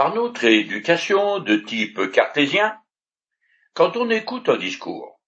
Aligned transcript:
Par 0.00 0.14
notre 0.14 0.44
éducation 0.44 1.40
de 1.40 1.56
type 1.56 2.10
cartésien, 2.10 2.74
quand 3.74 3.98
on 3.98 4.08
écoute 4.08 4.48
un 4.48 4.56
discours, 4.56 5.20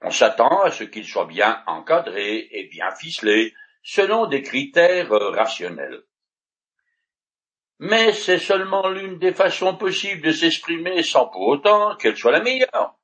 on 0.00 0.10
s'attend 0.10 0.62
à 0.62 0.70
ce 0.70 0.84
qu'il 0.84 1.04
soit 1.04 1.26
bien 1.26 1.62
encadré 1.66 2.48
et 2.50 2.68
bien 2.68 2.90
ficelé 2.92 3.52
selon 3.82 4.24
des 4.24 4.40
critères 4.40 5.10
rationnels. 5.10 6.04
Mais 7.80 8.14
c'est 8.14 8.38
seulement 8.38 8.88
l'une 8.88 9.18
des 9.18 9.34
façons 9.34 9.76
possibles 9.76 10.22
de 10.22 10.32
s'exprimer 10.32 11.02
sans 11.02 11.26
pour 11.26 11.46
autant 11.46 11.94
qu'elle 11.96 12.16
soit 12.16 12.32
la 12.32 12.40
meilleure. 12.40 12.98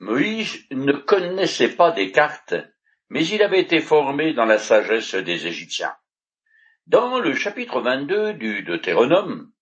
Moïse 0.00 0.66
ne 0.72 0.90
connaissait 0.90 1.76
pas 1.76 1.92
Descartes, 1.92 2.56
mais 3.10 3.24
il 3.24 3.44
avait 3.44 3.60
été 3.60 3.78
formé 3.80 4.32
dans 4.32 4.46
la 4.46 4.58
sagesse 4.58 5.14
des 5.14 5.46
Égyptiens. 5.46 5.94
Dans 6.86 7.20
le 7.20 7.34
chapitre 7.34 7.80
22 7.80 8.34
du 8.34 8.62
Deutéronome, 8.62 9.52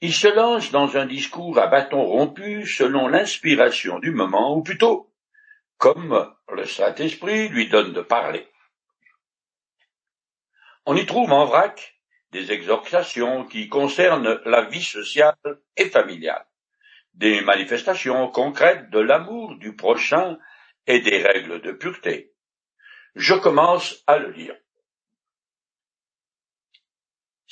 il 0.00 0.12
se 0.12 0.28
lance 0.28 0.70
dans 0.70 0.96
un 0.96 1.06
discours 1.06 1.58
à 1.58 1.66
bâton 1.66 2.02
rompu 2.02 2.66
selon 2.66 3.08
l'inspiration 3.08 3.98
du 3.98 4.10
moment, 4.10 4.56
ou 4.56 4.62
plutôt, 4.62 5.12
comme 5.78 6.34
le 6.52 6.64
Saint-Esprit 6.64 7.48
lui 7.48 7.68
donne 7.68 7.92
de 7.92 8.00
parler. 8.00 8.48
On 10.86 10.96
y 10.96 11.06
trouve 11.06 11.32
en 11.32 11.44
vrac 11.44 12.00
des 12.30 12.52
exhortations 12.52 13.44
qui 13.44 13.68
concernent 13.68 14.40
la 14.44 14.62
vie 14.62 14.82
sociale 14.82 15.36
et 15.76 15.90
familiale 15.90 16.46
des 17.14 17.42
manifestations 17.42 18.28
concrètes 18.28 18.90
de 18.90 18.98
l'amour 18.98 19.56
du 19.56 19.76
prochain 19.76 20.38
et 20.86 21.00
des 21.00 21.22
règles 21.22 21.60
de 21.60 21.72
pureté. 21.72 22.32
Je 23.14 23.34
commence 23.34 24.02
à 24.06 24.16
le 24.16 24.30
lire. 24.30 24.56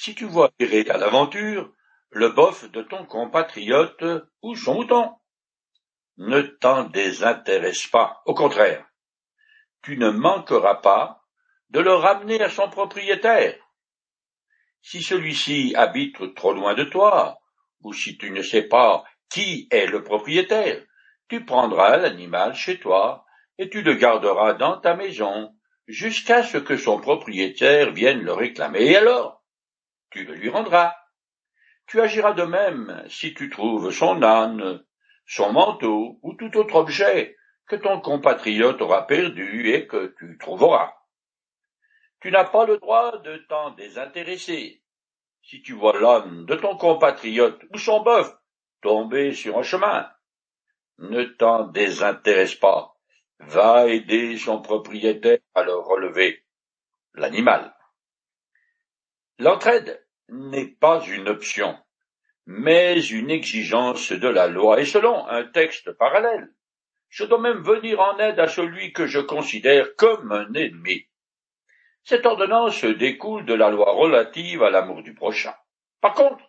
Si 0.02 0.14
tu 0.14 0.24
vois 0.24 0.50
errer 0.58 0.88
à 0.88 0.96
l'aventure 0.96 1.74
le 2.08 2.30
bof 2.30 2.70
de 2.70 2.80
ton 2.80 3.04
compatriote 3.04 4.02
ou 4.40 4.56
son 4.56 4.76
mouton, 4.76 5.14
ne 6.16 6.40
t'en 6.40 6.84
désintéresse 6.84 7.86
pas, 7.86 8.22
au 8.24 8.32
contraire, 8.32 8.86
tu 9.82 9.98
ne 9.98 10.08
manqueras 10.08 10.76
pas 10.76 11.22
de 11.68 11.80
le 11.80 11.92
ramener 11.92 12.40
à 12.40 12.48
son 12.48 12.70
propriétaire. 12.70 13.58
Si 14.80 15.02
celui-ci 15.02 15.74
habite 15.76 16.34
trop 16.34 16.54
loin 16.54 16.72
de 16.72 16.84
toi, 16.84 17.38
ou 17.82 17.92
si 17.92 18.16
tu 18.16 18.30
ne 18.30 18.40
sais 18.40 18.62
pas 18.62 19.04
qui 19.28 19.68
est 19.70 19.84
le 19.84 20.02
propriétaire. 20.02 20.82
Tu 21.28 21.44
prendras 21.44 21.98
l'animal 21.98 22.54
chez 22.54 22.80
toi, 22.80 23.26
et 23.58 23.68
tu 23.68 23.82
le 23.82 23.96
garderas 23.96 24.54
dans 24.54 24.80
ta 24.80 24.96
maison, 24.96 25.54
jusqu'à 25.86 26.42
ce 26.42 26.56
que 26.56 26.78
son 26.78 26.98
propriétaire 27.02 27.92
vienne 27.92 28.22
le 28.22 28.32
réclamer, 28.32 28.92
et 28.92 28.96
alors? 28.96 29.39
Tu 30.10 30.24
le 30.24 30.34
lui 30.34 30.48
rendras. 30.48 30.94
Tu 31.86 32.00
agiras 32.00 32.32
de 32.32 32.44
même 32.44 33.04
si 33.08 33.34
tu 33.34 33.50
trouves 33.50 33.90
son 33.90 34.22
âne, 34.22 34.84
son 35.26 35.52
manteau 35.52 36.18
ou 36.22 36.34
tout 36.34 36.56
autre 36.56 36.76
objet 36.76 37.36
que 37.66 37.76
ton 37.76 38.00
compatriote 38.00 38.80
aura 38.82 39.06
perdu 39.06 39.70
et 39.70 39.86
que 39.86 40.14
tu 40.18 40.38
trouveras. 40.38 40.92
Tu 42.20 42.30
n'as 42.30 42.44
pas 42.44 42.66
le 42.66 42.78
droit 42.78 43.18
de 43.18 43.38
t'en 43.48 43.70
désintéresser. 43.70 44.82
Si 45.42 45.62
tu 45.62 45.72
vois 45.72 45.98
l'âne 45.98 46.44
de 46.46 46.54
ton 46.54 46.76
compatriote 46.76 47.62
ou 47.72 47.78
son 47.78 48.02
bœuf 48.02 48.30
tomber 48.82 49.32
sur 49.34 49.58
un 49.58 49.62
chemin. 49.62 50.10
Ne 50.98 51.24
t'en 51.24 51.64
désintéresse 51.64 52.54
pas. 52.54 52.94
Va 53.38 53.86
aider 53.86 54.36
son 54.36 54.60
propriétaire 54.60 55.38
à 55.54 55.62
le 55.62 55.74
relever. 55.74 56.44
L'animal. 57.14 57.74
L'entraide 59.40 60.06
n'est 60.28 60.66
pas 60.66 61.02
une 61.06 61.26
option, 61.26 61.74
mais 62.44 63.02
une 63.02 63.30
exigence 63.30 64.12
de 64.12 64.28
la 64.28 64.48
loi, 64.48 64.78
et 64.78 64.84
selon 64.84 65.26
un 65.28 65.44
texte 65.44 65.92
parallèle, 65.92 66.52
je 67.08 67.24
dois 67.24 67.40
même 67.40 67.62
venir 67.62 68.00
en 68.00 68.18
aide 68.18 68.38
à 68.38 68.48
celui 68.48 68.92
que 68.92 69.06
je 69.06 69.18
considère 69.18 69.96
comme 69.96 70.30
un 70.30 70.52
ennemi. 70.52 71.06
Cette 72.04 72.26
ordonnance 72.26 72.84
découle 72.84 73.46
de 73.46 73.54
la 73.54 73.70
loi 73.70 73.92
relative 73.92 74.62
à 74.62 74.68
l'amour 74.68 75.02
du 75.02 75.14
prochain. 75.14 75.54
Par 76.02 76.12
contre, 76.12 76.44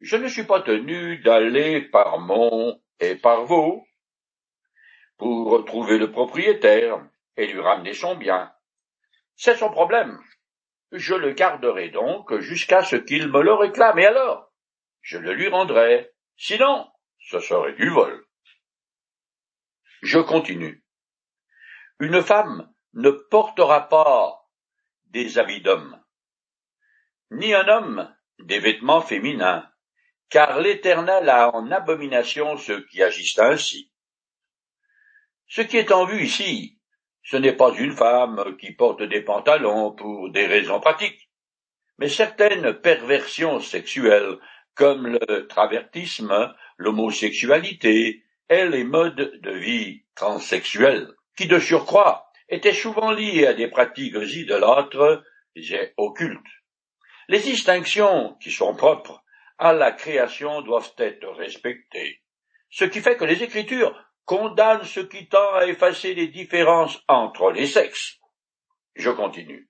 je 0.00 0.16
ne 0.16 0.26
suis 0.26 0.44
pas 0.44 0.62
tenu 0.62 1.18
d'aller 1.18 1.82
par 1.82 2.20
mon 2.20 2.80
et 3.00 3.16
par 3.16 3.44
vos 3.44 3.84
pour 5.18 5.50
retrouver 5.50 5.98
le 5.98 6.10
propriétaire 6.10 7.06
et 7.36 7.48
lui 7.48 7.60
ramener 7.60 7.92
son 7.92 8.14
bien. 8.16 8.50
C'est 9.36 9.58
son 9.58 9.70
problème. 9.70 10.18
Je 10.92 11.14
le 11.14 11.32
garderai 11.32 11.90
donc 11.90 12.36
jusqu'à 12.38 12.82
ce 12.82 12.96
qu'il 12.96 13.28
me 13.28 13.42
le 13.42 13.52
réclame, 13.52 13.98
et 13.98 14.06
alors? 14.06 14.52
Je 15.02 15.18
le 15.18 15.32
lui 15.34 15.48
rendrai. 15.48 16.10
Sinon, 16.36 16.90
ce 17.18 17.38
serait 17.38 17.74
du 17.74 17.88
vol. 17.90 18.26
Je 20.02 20.18
continue. 20.18 20.84
Une 22.00 22.22
femme 22.22 22.72
ne 22.94 23.10
portera 23.10 23.88
pas 23.88 24.48
des 25.06 25.38
habits 25.38 25.60
d'homme, 25.60 26.02
ni 27.30 27.54
un 27.54 27.68
homme 27.68 28.16
des 28.38 28.58
vêtements 28.58 29.02
féminins, 29.02 29.70
car 30.28 30.60
l'Éternel 30.60 31.28
a 31.28 31.54
en 31.54 31.70
abomination 31.70 32.56
ceux 32.56 32.84
qui 32.86 33.02
agissent 33.02 33.38
ainsi. 33.38 33.92
Ce 35.46 35.60
qui 35.60 35.76
est 35.76 35.92
en 35.92 36.04
vue 36.04 36.22
ici, 36.22 36.79
ce 37.22 37.36
n'est 37.36 37.56
pas 37.56 37.72
une 37.76 37.92
femme 37.92 38.56
qui 38.58 38.72
porte 38.72 39.02
des 39.02 39.20
pantalons 39.20 39.92
pour 39.92 40.30
des 40.30 40.46
raisons 40.46 40.80
pratiques, 40.80 41.30
mais 41.98 42.08
certaines 42.08 42.72
perversions 42.74 43.60
sexuelles, 43.60 44.38
comme 44.74 45.06
le 45.06 45.46
travertisme, 45.46 46.54
l'homosexualité 46.78 48.24
et 48.48 48.64
les 48.66 48.84
modes 48.84 49.38
de 49.42 49.50
vie 49.50 50.02
transsexuels, 50.14 51.12
qui 51.36 51.46
de 51.46 51.58
surcroît 51.58 52.30
étaient 52.48 52.72
souvent 52.72 53.12
liés 53.12 53.46
à 53.46 53.54
des 53.54 53.68
pratiques 53.68 54.16
idolâtres 54.16 55.22
et 55.54 55.92
occultes. 55.96 56.40
Les 57.28 57.38
distinctions 57.40 58.36
qui 58.42 58.50
sont 58.50 58.74
propres 58.74 59.22
à 59.58 59.72
la 59.72 59.92
création 59.92 60.62
doivent 60.62 60.94
être 60.98 61.28
respectées. 61.32 62.22
Ce 62.70 62.84
qui 62.84 63.00
fait 63.00 63.16
que 63.16 63.24
les 63.24 63.42
Écritures 63.42 63.94
condamnent 64.24 64.84
ce 64.84 65.00
qui 65.00 65.28
tend 65.28 65.54
à 65.54 65.66
effacer 65.66 66.14
les 66.14 66.28
différences 66.28 67.02
entre 67.08 67.50
les 67.50 67.66
sexes. 67.66 68.18
Je 68.94 69.10
continue. 69.10 69.68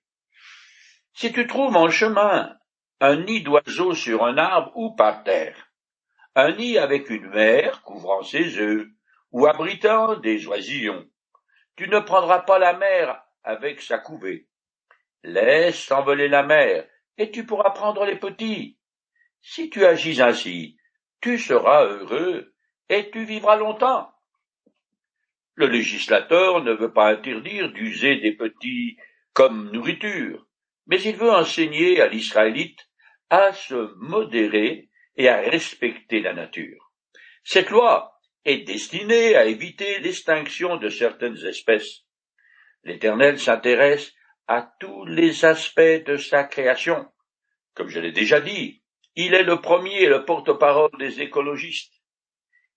Si 1.13 1.31
tu 1.31 1.47
trouves 1.47 1.75
en 1.75 1.89
chemin 1.89 2.55
un 2.99 3.15
nid 3.17 3.41
d'oiseau 3.41 3.93
sur 3.93 4.23
un 4.23 4.37
arbre 4.37 4.71
ou 4.75 4.95
par 4.95 5.23
terre, 5.23 5.71
un 6.35 6.53
nid 6.53 6.77
avec 6.77 7.09
une 7.09 7.27
mère 7.27 7.81
couvrant 7.81 8.23
ses 8.23 8.57
œufs, 8.57 8.87
ou 9.31 9.47
abritant 9.47 10.17
des 10.17 10.45
oisillons, 10.47 11.07
tu 11.75 11.87
ne 11.87 11.99
prendras 11.99 12.41
pas 12.41 12.59
la 12.59 12.73
mère 12.73 13.23
avec 13.43 13.81
sa 13.81 13.97
couvée. 13.97 14.47
Laisse 15.23 15.85
s'envoler 15.85 16.27
la 16.27 16.43
mère, 16.43 16.85
et 17.17 17.31
tu 17.31 17.45
pourras 17.45 17.71
prendre 17.71 18.05
les 18.05 18.17
petits. 18.17 18.77
Si 19.41 19.69
tu 19.69 19.85
agis 19.85 20.21
ainsi, 20.21 20.77
tu 21.21 21.37
seras 21.37 21.85
heureux 21.85 22.53
et 22.89 23.09
tu 23.11 23.23
vivras 23.23 23.55
longtemps. 23.55 24.10
Le 25.61 25.67
législateur 25.67 26.63
ne 26.63 26.73
veut 26.73 26.91
pas 26.91 27.11
interdire 27.11 27.71
d'user 27.71 28.15
des 28.15 28.31
petits 28.31 28.97
comme 29.31 29.69
nourriture, 29.71 30.47
mais 30.87 30.99
il 31.03 31.15
veut 31.15 31.29
enseigner 31.29 32.01
à 32.01 32.07
l'Israélite 32.07 32.89
à 33.29 33.53
se 33.53 33.93
modérer 33.97 34.89
et 35.17 35.29
à 35.29 35.37
respecter 35.37 36.19
la 36.19 36.33
nature. 36.33 36.91
Cette 37.43 37.69
loi 37.69 38.19
est 38.43 38.65
destinée 38.65 39.35
à 39.35 39.45
éviter 39.45 39.99
l'extinction 39.99 40.77
de 40.77 40.89
certaines 40.89 41.37
espèces. 41.45 42.05
L'Éternel 42.83 43.37
s'intéresse 43.37 44.15
à 44.47 44.67
tous 44.79 45.05
les 45.05 45.45
aspects 45.45 46.03
de 46.07 46.17
sa 46.17 46.43
création. 46.43 47.05
Comme 47.75 47.89
je 47.89 47.99
l'ai 47.99 48.11
déjà 48.11 48.41
dit, 48.41 48.81
il 49.15 49.35
est 49.35 49.43
le 49.43 49.61
premier 49.61 50.01
et 50.01 50.09
le 50.09 50.25
porte-parole 50.25 50.97
des 50.97 51.21
écologistes. 51.21 52.00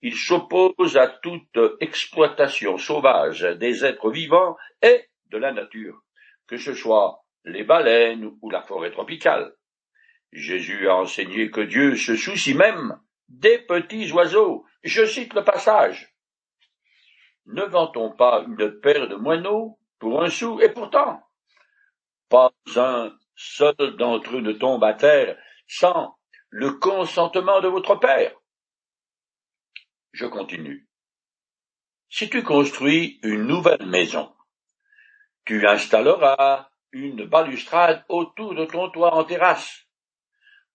Il 0.07 0.15
s'oppose 0.15 0.99
à 0.99 1.09
toute 1.09 1.59
exploitation 1.81 2.77
sauvage 2.77 3.41
des 3.41 3.87
êtres 3.87 4.11
vivants 4.11 4.55
et 4.83 5.09
de 5.31 5.39
la 5.39 5.51
nature, 5.51 6.03
que 6.47 6.59
ce 6.59 6.75
soit 6.75 7.25
les 7.47 7.65
baleines 7.65 8.37
ou 8.43 8.51
la 8.51 8.61
forêt 8.61 8.91
tropicale. 8.91 9.55
Jésus 10.31 10.91
a 10.91 10.97
enseigné 10.97 11.51
que 11.51 11.63
Dieu 11.63 11.97
se 11.97 12.17
soucie 12.17 12.53
même 12.53 13.01
des 13.31 13.57
petits 13.61 14.13
oiseaux. 14.13 14.67
Je 14.83 15.07
cite 15.07 15.33
le 15.33 15.43
passage. 15.43 16.15
Ne 17.47 17.63
vend-on 17.63 18.11
pas 18.11 18.45
une 18.47 18.79
paire 18.81 19.09
de 19.09 19.17
moineaux 19.17 19.79
pour 19.99 20.23
un 20.23 20.29
sou, 20.29 20.61
et 20.61 20.69
pourtant, 20.69 21.23
pas 22.29 22.53
un 22.77 23.11
seul 23.37 23.97
d'entre 23.97 24.37
eux 24.37 24.43
ne 24.43 24.53
tombe 24.53 24.85
à 24.85 24.93
terre 24.93 25.39
sans 25.67 26.15
le 26.51 26.73
consentement 26.73 27.63
de 27.63 27.69
votre 27.69 27.99
père. 27.99 28.35
Je 30.15 30.27
continue. 30.27 30.89
Si 32.09 32.31
tu 32.31 32.45
construis 32.45 33.19
une 33.25 33.49
nouvelle 33.49 33.85
maison, 33.85 34.33
tu 35.45 35.67
installeras 35.67 36.69
une 36.93 37.25
balustrade 37.27 38.05
autour 38.09 38.55
de 38.55 38.65
ton 38.65 38.91
toit 38.91 39.13
en 39.13 39.25
terrasse. 39.25 39.81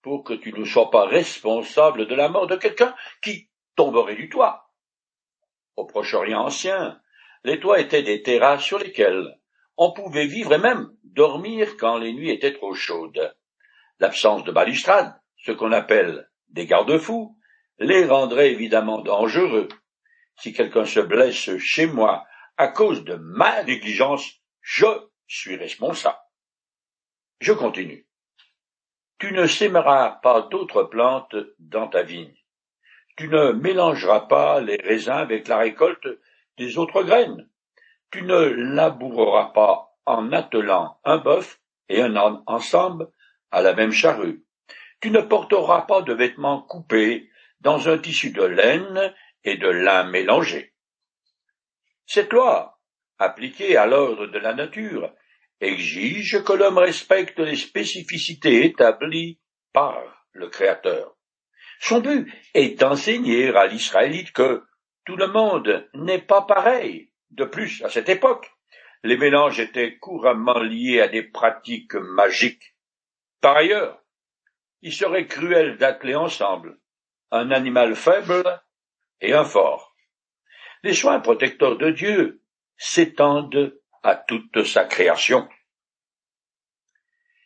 pour 0.01 0.23
que 0.23 0.33
tu 0.33 0.51
ne 0.53 0.65
sois 0.65 0.89
pas 0.89 1.05
responsable 1.05 2.07
de 2.07 2.15
la 2.15 2.29
mort 2.29 2.47
de 2.47 2.55
quelqu'un 2.55 2.95
qui 3.21 3.49
tomberait 3.75 4.15
du 4.15 4.29
toit. 4.29 4.69
Au 5.75 5.85
Proche-Orient 5.85 6.41
ancien, 6.41 7.01
les 7.43 7.59
toits 7.59 7.81
étaient 7.81 8.03
des 8.03 8.21
terrasses 8.21 8.63
sur 8.63 8.79
lesquelles 8.79 9.39
on 9.75 9.91
pouvait 9.93 10.25
vivre 10.25 10.53
et 10.53 10.57
même 10.57 10.89
dormir 11.03 11.75
quand 11.77 11.97
les 11.97 12.13
nuits 12.13 12.31
étaient 12.31 12.53
trop 12.53 12.73
chaudes. 12.73 13.35
L'absence 13.99 14.43
de 14.45 14.53
balustrade, 14.53 15.13
ce 15.43 15.51
qu'on 15.51 15.73
appelle 15.73 16.29
des 16.47 16.65
garde-fous, 16.65 17.38
les 17.79 18.05
rendrait 18.05 18.51
évidemment 18.51 18.99
dangereux. 18.99 19.67
Si 20.35 20.53
quelqu'un 20.53 20.85
se 20.85 20.99
blesse 20.99 21.57
chez 21.57 21.87
moi 21.87 22.25
à 22.57 22.67
cause 22.67 23.03
de 23.03 23.15
ma 23.15 23.63
négligence, 23.63 24.31
je 24.61 24.85
suis 25.27 25.55
responsable. 25.55 26.17
Je 27.39 27.53
continue. 27.53 28.05
Tu 29.17 29.31
ne 29.33 29.47
sèmeras 29.47 30.19
pas 30.23 30.43
d'autres 30.43 30.83
plantes 30.83 31.35
dans 31.59 31.87
ta 31.87 32.03
vigne. 32.03 32.35
Tu 33.17 33.27
ne 33.27 33.51
mélangeras 33.51 34.21
pas 34.21 34.61
les 34.61 34.77
raisins 34.77 35.11
avec 35.11 35.47
la 35.47 35.57
récolte 35.57 36.07
des 36.57 36.77
autres 36.77 37.03
graines. 37.03 37.49
Tu 38.11 38.23
ne 38.23 38.39
laboureras 38.39 39.51
pas 39.53 39.89
en 40.05 40.31
attelant 40.31 40.99
un 41.03 41.17
bœuf 41.17 41.59
et 41.89 42.01
un 42.01 42.15
âne 42.15 42.41
ensemble 42.45 43.09
à 43.51 43.61
la 43.61 43.73
même 43.73 43.91
charrue. 43.91 44.43
Tu 45.01 45.11
ne 45.11 45.21
porteras 45.21 45.81
pas 45.81 46.01
de 46.01 46.13
vêtements 46.13 46.61
coupés 46.61 47.28
dans 47.61 47.89
un 47.89 47.97
tissu 47.97 48.31
de 48.31 48.43
laine 48.43 49.13
et 49.43 49.57
de 49.57 49.67
lin 49.67 50.03
mélangés. 50.03 50.73
Cette 52.05 52.33
loi, 52.33 52.79
appliquée 53.17 53.77
à 53.77 53.85
l'ordre 53.85 54.27
de 54.27 54.39
la 54.39 54.53
nature, 54.53 55.13
exige 55.59 56.43
que 56.43 56.53
l'homme 56.53 56.77
respecte 56.77 57.39
les 57.39 57.55
spécificités 57.55 58.65
établies 58.65 59.39
par 59.73 60.01
le 60.31 60.49
Créateur. 60.49 61.15
Son 61.79 61.99
but 61.99 62.31
est 62.53 62.79
d'enseigner 62.79 63.49
à 63.55 63.67
l'Israélite 63.67 64.31
que 64.31 64.63
tout 65.05 65.15
le 65.15 65.27
monde 65.27 65.89
n'est 65.93 66.21
pas 66.21 66.41
pareil. 66.41 67.11
De 67.29 67.45
plus, 67.45 67.83
à 67.83 67.89
cette 67.89 68.09
époque, 68.09 68.51
les 69.03 69.17
mélanges 69.17 69.59
étaient 69.59 69.97
couramment 69.97 70.59
liés 70.59 70.99
à 70.99 71.07
des 71.07 71.23
pratiques 71.23 71.95
magiques. 71.95 72.75
Par 73.41 73.55
ailleurs, 73.55 74.01
il 74.81 74.93
serait 74.93 75.27
cruel 75.27 75.77
d'atteler 75.77 76.15
ensemble 76.15 76.77
un 77.31 77.51
animal 77.51 77.95
faible 77.95 78.61
et 79.21 79.33
un 79.33 79.43
fort. 79.43 79.95
Les 80.83 80.93
soins 80.93 81.19
protecteurs 81.19 81.77
de 81.77 81.91
Dieu 81.91 82.41
s'étendent 82.77 83.77
à 84.03 84.15
toute 84.15 84.63
sa 84.63 84.85
création. 84.85 85.47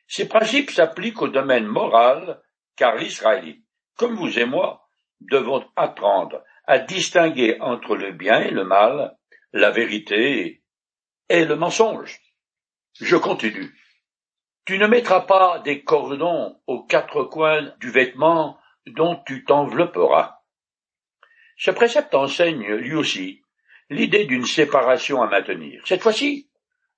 Ces 0.08 0.28
principes 0.28 0.70
s'appliquent 0.70 1.24
au 1.24 1.28
domaine 1.28 1.66
moral, 1.66 2.42
car 2.76 2.96
l'Israélite, 2.96 3.66
comme 3.98 4.16
vous 4.16 4.38
et 4.38 4.46
moi, 4.46 4.88
devons 5.22 5.68
apprendre 5.76 6.44
à 6.66 6.80
distinguer 6.80 7.58
entre 7.60 7.96
le 7.96 8.12
bien 8.12 8.42
et 8.42 8.52
le 8.52 8.64
mal, 8.64 9.18
la 9.52 9.72
vérité 9.72 10.64
et 11.30 11.46
le 11.46 11.56
mensonge. 11.56 12.20
Je 12.94 13.16
continue. 13.16 13.74
Tu 14.66 14.78
ne 14.78 14.88
mettras 14.88 15.22
pas 15.22 15.60
des 15.60 15.84
cordons 15.84 16.62
aux 16.68 16.84
quatre 16.84 17.24
coins 17.24 17.74
du 17.80 17.90
vêtement 17.90 18.60
dont 18.88 19.22
tu 19.26 19.44
t'envelopperas. 19.44 20.40
Ce 21.58 21.72
précepte 21.72 22.16
enseigne, 22.16 22.68
lui 22.76 22.94
aussi, 22.94 23.42
l'idée 23.90 24.26
d'une 24.26 24.46
séparation 24.46 25.22
à 25.22 25.28
maintenir, 25.28 25.82
cette 25.86 26.02
fois-ci, 26.02 26.50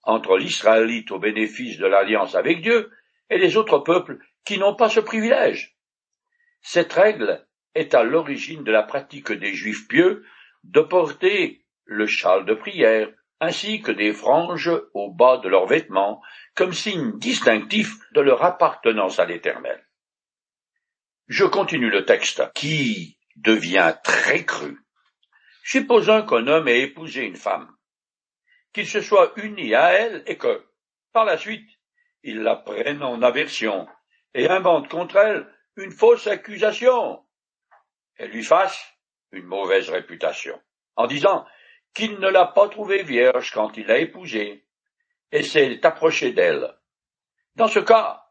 entre 0.03 0.37
l'Israélite 0.37 1.11
au 1.11 1.19
bénéfice 1.19 1.77
de 1.77 1.87
l'alliance 1.87 2.35
avec 2.35 2.61
Dieu 2.61 2.91
et 3.29 3.37
les 3.37 3.57
autres 3.57 3.79
peuples 3.79 4.19
qui 4.45 4.57
n'ont 4.57 4.75
pas 4.75 4.89
ce 4.89 4.99
privilège. 4.99 5.75
Cette 6.61 6.93
règle 6.93 7.45
est 7.73 7.93
à 7.93 8.03
l'origine 8.03 8.63
de 8.63 8.71
la 8.71 8.83
pratique 8.83 9.31
des 9.31 9.53
Juifs 9.53 9.87
pieux 9.87 10.25
de 10.63 10.81
porter 10.81 11.65
le 11.83 12.07
châle 12.07 12.45
de 12.45 12.53
prière 12.53 13.09
ainsi 13.39 13.81
que 13.81 13.91
des 13.91 14.13
franges 14.13 14.71
au 14.93 15.11
bas 15.11 15.37
de 15.37 15.49
leurs 15.49 15.67
vêtements 15.67 16.21
comme 16.55 16.73
signe 16.73 17.17
distinctif 17.19 17.97
de 18.13 18.21
leur 18.21 18.43
appartenance 18.43 19.19
à 19.19 19.25
l'Éternel. 19.25 19.85
Je 21.27 21.43
continue 21.43 21.89
le 21.89 22.05
texte 22.05 22.43
qui 22.53 23.17
devient 23.35 23.95
très 24.03 24.45
cru. 24.45 24.77
Supposons 25.63 26.23
qu'un 26.23 26.45
homme 26.47 26.67
ait 26.67 26.81
épousé 26.81 27.23
une 27.23 27.35
femme, 27.35 27.75
qu'il 28.73 28.87
se 28.87 29.01
soit 29.01 29.33
uni 29.37 29.73
à 29.73 29.93
elle 29.93 30.23
et 30.27 30.37
que, 30.37 30.63
par 31.13 31.25
la 31.25 31.37
suite, 31.37 31.67
il 32.21 32.41
la 32.41 32.55
prenne 32.55 33.01
en 33.01 33.23
aversion 33.23 33.87
et 34.35 34.47
invente 34.47 34.87
contre 34.87 35.17
elle 35.17 35.51
une 35.77 35.91
fausse 35.91 36.27
accusation 36.27 37.25
et 38.17 38.27
lui 38.27 38.43
fasse 38.43 38.79
une 39.31 39.45
mauvaise 39.45 39.89
réputation, 39.89 40.61
en 40.95 41.07
disant 41.07 41.45
qu'il 41.95 42.19
ne 42.19 42.29
l'a 42.29 42.45
pas 42.45 42.69
trouvée 42.69 43.01
vierge 43.01 43.51
quand 43.51 43.75
il 43.77 43.87
l'a 43.87 43.97
épousée, 43.97 44.65
et 45.31 45.43
s'est 45.43 45.83
approché 45.85 46.31
d'elle. 46.31 46.77
Dans 47.55 47.67
ce 47.67 47.79
cas, 47.79 48.24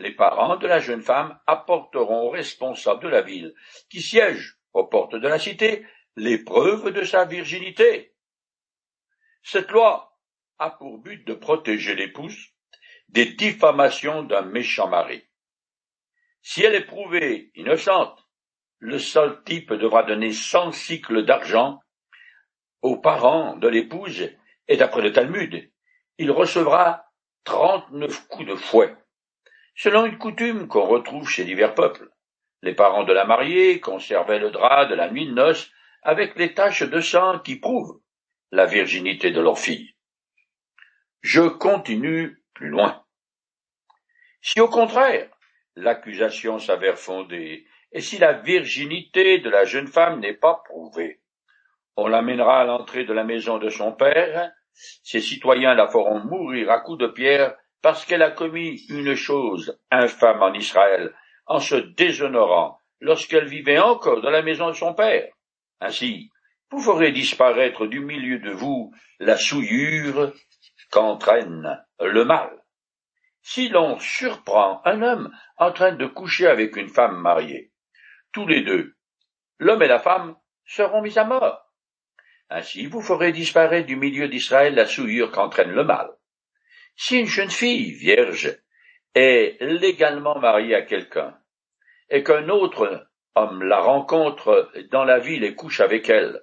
les 0.00 0.12
parents 0.12 0.56
de 0.56 0.66
la 0.66 0.80
jeune 0.80 1.02
femme 1.02 1.38
apporteront 1.46 2.22
aux 2.22 2.30
responsables 2.30 3.02
de 3.02 3.08
la 3.08 3.20
ville, 3.20 3.54
qui 3.90 4.00
siègent 4.00 4.58
aux 4.72 4.86
portes 4.86 5.14
de 5.14 5.28
la 5.28 5.38
cité, 5.38 5.86
les 6.16 6.38
preuves 6.38 6.90
de 6.90 7.04
sa 7.04 7.26
virginité. 7.26 8.14
Cette 9.42 9.70
loi 9.70 10.18
a 10.58 10.70
pour 10.70 10.98
but 10.98 11.26
de 11.26 11.34
protéger 11.34 11.94
l'épouse 11.94 12.48
des 13.08 13.26
diffamations 13.26 14.22
d'un 14.22 14.42
méchant 14.42 14.88
mari. 14.88 15.22
Si 16.42 16.62
elle 16.62 16.74
est 16.74 16.86
prouvée 16.86 17.50
innocente, 17.54 18.18
le 18.78 18.98
seul 18.98 19.42
type 19.44 19.74
devra 19.74 20.04
donner 20.04 20.32
cent 20.32 20.72
cycles 20.72 21.26
d'argent 21.26 21.80
aux 22.80 22.96
parents 22.96 23.56
de 23.56 23.68
l'épouse, 23.68 24.30
et 24.66 24.76
d'après 24.78 25.02
le 25.02 25.12
Talmud, 25.12 25.70
il 26.16 26.30
recevra 26.30 27.04
trente-neuf 27.44 28.26
coups 28.28 28.48
de 28.48 28.54
fouet. 28.54 28.94
Selon 29.74 30.06
une 30.06 30.18
coutume 30.18 30.68
qu'on 30.68 30.84
retrouve 30.84 31.28
chez 31.28 31.44
divers 31.44 31.74
peuples, 31.74 32.08
les 32.62 32.74
parents 32.74 33.04
de 33.04 33.12
la 33.12 33.24
mariée 33.24 33.80
conservaient 33.80 34.38
le 34.38 34.50
drap 34.50 34.86
de 34.86 34.94
la 34.94 35.10
nuit 35.10 35.26
de 35.26 35.32
noces 35.32 35.70
avec 36.02 36.36
les 36.36 36.54
taches 36.54 36.82
de 36.82 37.00
sang 37.00 37.38
qui 37.38 37.56
prouvent 37.56 38.00
la 38.50 38.66
virginité 38.66 39.30
de 39.30 39.40
leur 39.40 39.58
fille. 39.58 39.94
Je 41.22 41.42
continue 41.42 42.42
plus 42.54 42.68
loin. 42.68 43.04
Si 44.42 44.60
au 44.60 44.68
contraire, 44.68 45.30
l'accusation 45.76 46.58
s'avère 46.58 46.98
fondée, 46.98 47.66
et 47.92 48.00
si 48.00 48.18
la 48.18 48.32
virginité 48.32 49.38
de 49.38 49.50
la 49.50 49.64
jeune 49.64 49.88
femme 49.88 50.20
n'est 50.20 50.34
pas 50.34 50.62
prouvée, 50.64 51.20
on 51.96 52.06
l'amènera 52.06 52.60
à 52.60 52.64
l'entrée 52.64 53.04
de 53.04 53.12
la 53.12 53.24
maison 53.24 53.58
de 53.58 53.68
son 53.68 53.92
père, 53.92 54.52
ses 54.72 55.20
citoyens 55.20 55.74
la 55.74 55.88
feront 55.88 56.20
mourir 56.20 56.70
à 56.70 56.80
coups 56.80 56.98
de 56.98 57.06
pierre 57.06 57.54
parce 57.82 58.04
qu'elle 58.04 58.22
a 58.22 58.30
commis 58.30 58.84
une 58.88 59.14
chose 59.14 59.78
infâme 59.90 60.42
en 60.42 60.52
Israël, 60.52 61.14
en 61.46 61.60
se 61.60 61.76
déshonorant 61.76 62.78
lorsqu'elle 63.00 63.46
vivait 63.46 63.78
encore 63.78 64.20
dans 64.20 64.30
la 64.30 64.42
maison 64.42 64.68
de 64.68 64.74
son 64.74 64.94
père. 64.94 65.28
Ainsi, 65.80 66.30
vous 66.70 66.80
ferez 66.80 67.12
disparaître 67.12 67.86
du 67.86 68.00
milieu 68.00 68.38
de 68.38 68.50
vous 68.50 68.92
la 69.18 69.36
souillure 69.36 70.32
qu'entraîne 70.90 71.82
le 72.00 72.24
mal. 72.24 72.50
Si 73.42 73.68
l'on 73.68 73.98
surprend 73.98 74.82
un 74.84 75.02
homme 75.02 75.34
en 75.56 75.72
train 75.72 75.92
de 75.92 76.06
coucher 76.06 76.46
avec 76.46 76.76
une 76.76 76.90
femme 76.90 77.20
mariée, 77.20 77.72
tous 78.32 78.46
les 78.46 78.62
deux, 78.62 78.94
l'homme 79.58 79.82
et 79.82 79.88
la 79.88 79.98
femme, 79.98 80.36
seront 80.66 81.02
mis 81.02 81.18
à 81.18 81.24
mort. 81.24 81.66
Ainsi 82.50 82.86
vous 82.86 83.00
ferez 83.00 83.32
disparaître 83.32 83.86
du 83.86 83.96
milieu 83.96 84.28
d'Israël 84.28 84.74
la 84.74 84.86
souillure 84.86 85.32
qu'entraîne 85.32 85.72
le 85.72 85.84
mal. 85.84 86.10
Si 87.02 87.18
une 87.18 87.26
jeune 87.26 87.50
fille 87.50 87.92
vierge 87.92 88.54
est 89.14 89.56
légalement 89.62 90.38
mariée 90.38 90.74
à 90.74 90.82
quelqu'un, 90.82 91.34
et 92.10 92.22
qu'un 92.22 92.50
autre 92.50 93.08
homme 93.34 93.62
la 93.62 93.80
rencontre 93.80 94.70
dans 94.90 95.04
la 95.04 95.18
ville 95.18 95.42
et 95.42 95.54
couche 95.54 95.80
avec 95.80 96.10
elle, 96.10 96.42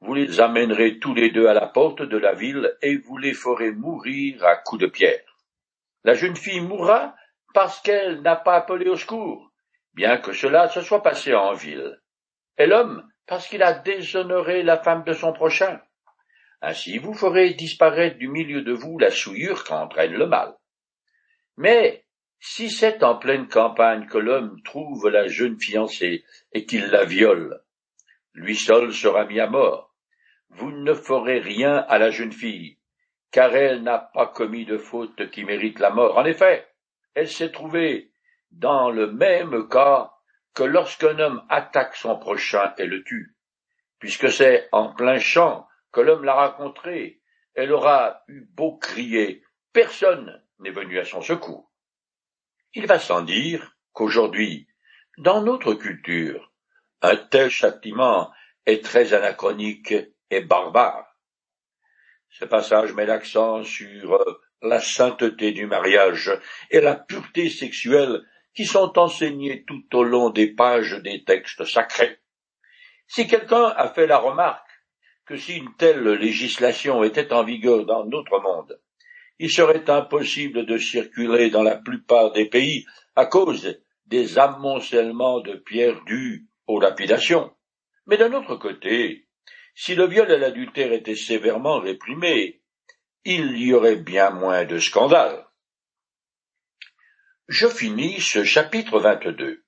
vous 0.00 0.14
les 0.14 0.40
amènerez 0.40 0.98
tous 0.98 1.12
les 1.12 1.28
deux 1.28 1.46
à 1.46 1.52
la 1.52 1.66
porte 1.66 2.00
de 2.00 2.16
la 2.16 2.32
ville 2.32 2.74
et 2.80 2.96
vous 2.96 3.18
les 3.18 3.34
ferez 3.34 3.70
mourir 3.70 4.42
à 4.46 4.56
coups 4.56 4.80
de 4.80 4.86
pierre. 4.86 5.36
La 6.04 6.14
jeune 6.14 6.36
fille 6.36 6.60
mourra 6.60 7.14
parce 7.52 7.78
qu'elle 7.82 8.22
n'a 8.22 8.36
pas 8.36 8.54
appelé 8.54 8.88
au 8.88 8.96
secours, 8.96 9.52
bien 9.92 10.16
que 10.16 10.32
cela 10.32 10.70
se 10.70 10.80
soit 10.80 11.02
passé 11.02 11.34
en 11.34 11.52
ville, 11.52 12.00
et 12.56 12.64
l'homme 12.66 13.06
parce 13.26 13.46
qu'il 13.46 13.62
a 13.62 13.74
déshonoré 13.74 14.62
la 14.62 14.78
femme 14.78 15.04
de 15.04 15.12
son 15.12 15.34
prochain. 15.34 15.82
Ainsi 16.62 16.98
vous 16.98 17.14
ferez 17.14 17.54
disparaître 17.54 18.18
du 18.18 18.28
milieu 18.28 18.62
de 18.62 18.72
vous 18.72 18.98
la 18.98 19.10
souillure 19.10 19.64
qu'entraîne 19.64 20.14
le 20.14 20.26
mal. 20.26 20.54
Mais 21.56 22.04
si 22.40 22.70
c'est 22.70 23.02
en 23.02 23.16
pleine 23.16 23.48
campagne 23.48 24.06
que 24.06 24.18
l'homme 24.18 24.60
trouve 24.62 25.08
la 25.08 25.26
jeune 25.26 25.58
fiancée 25.58 26.24
et 26.52 26.66
qu'il 26.66 26.86
la 26.86 27.04
viole, 27.04 27.62
lui 28.34 28.54
seul 28.54 28.92
sera 28.92 29.24
mis 29.24 29.40
à 29.40 29.48
mort. 29.48 29.94
Vous 30.50 30.70
ne 30.70 30.94
ferez 30.94 31.38
rien 31.38 31.84
à 31.88 31.98
la 31.98 32.10
jeune 32.10 32.32
fille, 32.32 32.78
car 33.30 33.54
elle 33.54 33.82
n'a 33.82 33.98
pas 33.98 34.26
commis 34.26 34.64
de 34.64 34.78
faute 34.78 35.30
qui 35.30 35.44
mérite 35.44 35.78
la 35.78 35.90
mort. 35.90 36.16
En 36.18 36.24
effet, 36.24 36.66
elle 37.14 37.28
s'est 37.28 37.50
trouvée 37.50 38.12
dans 38.50 38.90
le 38.90 39.10
même 39.10 39.68
cas 39.68 40.12
que 40.54 40.62
lorsqu'un 40.62 41.18
homme 41.18 41.44
attaque 41.48 41.96
son 41.96 42.18
prochain 42.18 42.72
et 42.78 42.86
le 42.86 43.02
tue, 43.02 43.34
puisque 43.98 44.30
c'est 44.30 44.68
en 44.72 44.94
plein 44.94 45.18
champ 45.18 45.66
que 45.96 46.02
l'homme 46.02 46.24
l'a 46.24 46.34
rencontré, 46.34 47.22
elle 47.54 47.72
aura 47.72 48.22
eu 48.28 48.42
beau 48.42 48.76
crier, 48.76 49.42
personne 49.72 50.44
n'est 50.58 50.70
venu 50.70 50.98
à 50.98 51.06
son 51.06 51.22
secours. 51.22 51.72
Il 52.74 52.86
va 52.86 52.98
sans 52.98 53.22
dire 53.22 53.74
qu'aujourd'hui, 53.94 54.68
dans 55.16 55.40
notre 55.40 55.72
culture, 55.72 56.52
un 57.00 57.16
tel 57.16 57.48
châtiment 57.48 58.30
est 58.66 58.84
très 58.84 59.14
anachronique 59.14 59.94
et 60.28 60.42
barbare. 60.42 61.16
Ce 62.28 62.44
passage 62.44 62.92
met 62.92 63.06
l'accent 63.06 63.64
sur 63.64 64.16
euh, 64.16 64.42
la 64.60 64.80
sainteté 64.80 65.52
du 65.52 65.64
mariage 65.64 66.30
et 66.70 66.82
la 66.82 66.94
pureté 66.94 67.48
sexuelle 67.48 68.20
qui 68.54 68.66
sont 68.66 68.98
enseignées 68.98 69.64
tout 69.64 69.86
au 69.94 70.04
long 70.04 70.28
des 70.28 70.48
pages 70.48 71.00
des 71.02 71.24
textes 71.24 71.64
sacrés. 71.64 72.20
Si 73.06 73.26
quelqu'un 73.26 73.68
a 73.68 73.88
fait 73.88 74.06
la 74.06 74.18
remarque 74.18 74.65
que 75.26 75.36
si 75.36 75.56
une 75.56 75.74
telle 75.74 76.08
législation 76.08 77.02
était 77.02 77.32
en 77.32 77.42
vigueur 77.42 77.84
dans 77.84 78.06
notre 78.06 78.38
monde, 78.40 78.80
il 79.38 79.50
serait 79.50 79.90
impossible 79.90 80.64
de 80.64 80.78
circuler 80.78 81.50
dans 81.50 81.64
la 81.64 81.76
plupart 81.76 82.32
des 82.32 82.46
pays 82.46 82.86
à 83.16 83.26
cause 83.26 83.78
des 84.06 84.38
amoncellements 84.38 85.40
de 85.40 85.54
pierres 85.54 86.02
dues 86.04 86.46
aux 86.66 86.80
lapidations. 86.80 87.52
Mais 88.06 88.16
d'un 88.16 88.32
autre 88.32 88.54
côté, 88.54 89.26
si 89.74 89.94
le 89.94 90.06
viol 90.06 90.30
et 90.30 90.38
l'adultère 90.38 90.92
étaient 90.92 91.16
sévèrement 91.16 91.80
réprimés, 91.80 92.62
il 93.24 93.58
y 93.58 93.74
aurait 93.74 93.96
bien 93.96 94.30
moins 94.30 94.64
de 94.64 94.78
scandales. 94.78 95.44
Je 97.48 97.66
finis 97.66 98.20
ce 98.20 98.44
chapitre 98.44 99.00
22. 99.00 99.64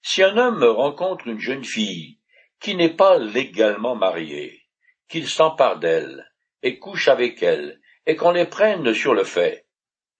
Si 0.00 0.22
un 0.22 0.36
homme 0.36 0.62
rencontre 0.62 1.26
une 1.26 1.40
jeune 1.40 1.64
fille 1.64 2.18
qui 2.62 2.76
n'est 2.76 2.94
pas 2.94 3.18
légalement 3.18 3.96
mariée, 3.96 4.62
qu'il 5.08 5.28
s'empare 5.28 5.80
d'elle 5.80 6.30
et 6.62 6.78
couche 6.78 7.08
avec 7.08 7.42
elle, 7.42 7.80
et 8.06 8.14
qu'on 8.16 8.30
les 8.30 8.46
prenne 8.46 8.94
sur 8.94 9.14
le 9.14 9.24
fait, 9.24 9.66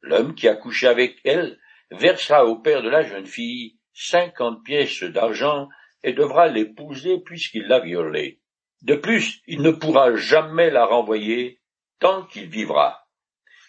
l'homme 0.01 0.35
qui 0.35 0.49
a 0.49 0.57
couché 0.57 0.89
avec 0.89 1.19
elle 1.25 1.59
versera 1.91 2.45
au 2.45 2.57
père 2.57 2.83
de 2.83 2.89
la 2.89 3.03
jeune 3.03 3.27
fille 3.27 3.79
cinquante 3.95 4.65
pièces 4.65 5.03
d'argent 5.03 5.69
et 6.03 6.13
devra 6.13 6.49
l'épouser 6.49 7.19
puisqu'il 7.21 7.67
l'a 7.69 7.81
violée. 7.81 8.41
De 8.83 8.97
plus, 8.97 9.41
il 9.47 9.63
ne 9.63 9.71
pourra 9.71 10.15
jamais 10.17 10.71
la 10.71 10.85
renvoyer 10.85 11.61
tant 12.01 12.25
qu'il 12.25 12.49
vivra. 12.49 13.07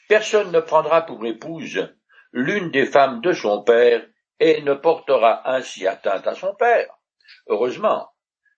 Personne 0.10 0.52
ne 0.52 0.60
prendra 0.60 1.06
pour 1.06 1.24
épouse 1.26 1.94
l'une 2.32 2.72
des 2.72 2.86
femmes 2.86 3.22
de 3.22 3.34
son 3.34 3.64
père 3.64 4.04
et 4.40 4.62
ne 4.64 4.74
portera 4.74 5.48
ainsi 5.54 5.86
atteinte 5.86 6.26
à 6.26 6.34
son 6.34 6.56
père. 6.56 6.88
Heureusement, 7.48 8.13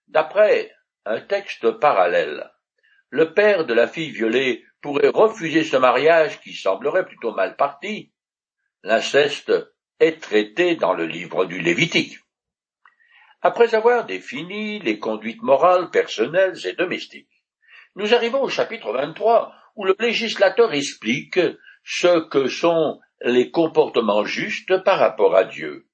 d'après 0.07 0.71
un 1.05 1.21
texte 1.21 1.71
parallèle, 1.71 2.51
le 3.09 3.33
père 3.33 3.65
de 3.65 3.73
la 3.73 3.87
fille 3.87 4.11
violée 4.11 4.63
pourrait 4.81 5.09
refuser 5.09 5.63
ce 5.63 5.77
mariage 5.77 6.41
qui 6.41 6.53
semblerait 6.53 7.05
plutôt 7.05 7.33
mal 7.33 7.55
parti. 7.55 8.11
L'inceste 8.83 9.51
est 9.99 10.21
traité 10.21 10.75
dans 10.75 10.93
le 10.93 11.05
livre 11.05 11.45
du 11.45 11.59
Lévitique. 11.59 12.19
Après 13.41 13.75
avoir 13.75 14.05
défini 14.05 14.79
les 14.79 14.99
conduites 14.99 15.41
morales 15.41 15.89
personnelles 15.91 16.65
et 16.65 16.73
domestiques, 16.73 17.43
nous 17.95 18.13
arrivons 18.13 18.41
au 18.41 18.49
chapitre 18.49 18.91
23 18.91 19.53
où 19.75 19.85
le 19.85 19.95
législateur 19.99 20.73
explique 20.73 21.39
ce 21.83 22.27
que 22.29 22.47
sont 22.47 22.99
les 23.21 23.51
comportements 23.51 24.25
justes 24.25 24.83
par 24.83 24.99
rapport 24.99 25.35
à 25.35 25.43
Dieu, 25.43 25.87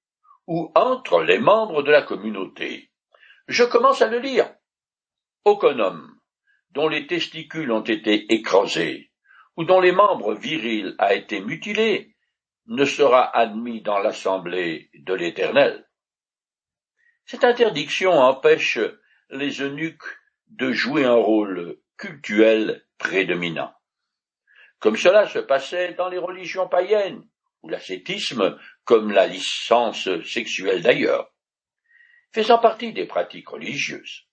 ou 0.47 0.71
entre 0.75 1.21
les 1.23 1.39
membres 1.39 1.83
de 1.83 1.91
la 1.91 2.01
communauté. 2.01 2.90
Je 3.51 3.65
commence 3.65 4.01
à 4.01 4.07
le 4.07 4.19
lire. 4.19 4.49
Aucun 5.43 5.77
homme, 5.79 6.17
dont 6.69 6.87
les 6.87 7.05
testicules 7.05 7.69
ont 7.73 7.83
été 7.83 8.33
écrasés, 8.33 9.11
ou 9.57 9.65
dont 9.65 9.81
les 9.81 9.91
membres 9.91 10.35
virils 10.35 10.95
a 10.99 11.13
été 11.15 11.41
mutilé, 11.41 12.15
ne 12.67 12.85
sera 12.85 13.23
admis 13.35 13.81
dans 13.81 13.99
l'assemblée 13.99 14.89
de 14.93 15.13
l'Éternel. 15.13 15.85
Cette 17.25 17.43
interdiction 17.43 18.13
empêche 18.13 18.79
les 19.31 19.61
eunuques 19.61 20.17
de 20.47 20.71
jouer 20.71 21.03
un 21.03 21.15
rôle 21.15 21.77
cultuel 21.97 22.87
prédominant. 22.99 23.73
Comme 24.79 24.95
cela 24.95 25.27
se 25.27 25.39
passait 25.39 25.93
dans 25.95 26.07
les 26.07 26.19
religions 26.19 26.69
païennes, 26.69 27.27
ou 27.63 27.67
l'ascétisme, 27.67 28.57
comme 28.85 29.11
la 29.11 29.27
licence 29.27 30.07
sexuelle 30.23 30.83
d'ailleurs, 30.83 31.33
faisant 32.33 32.59
partie 32.59 32.93
des 32.93 33.05
pratiques 33.05 33.49
religieuses. 33.49 34.27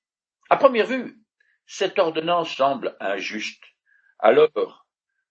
À 0.51 0.57
première 0.57 0.87
vue, 0.87 1.19
cette 1.67 1.99
ordonnance 1.99 2.55
semble 2.55 2.97
injuste, 3.01 3.63
alors 4.19 4.87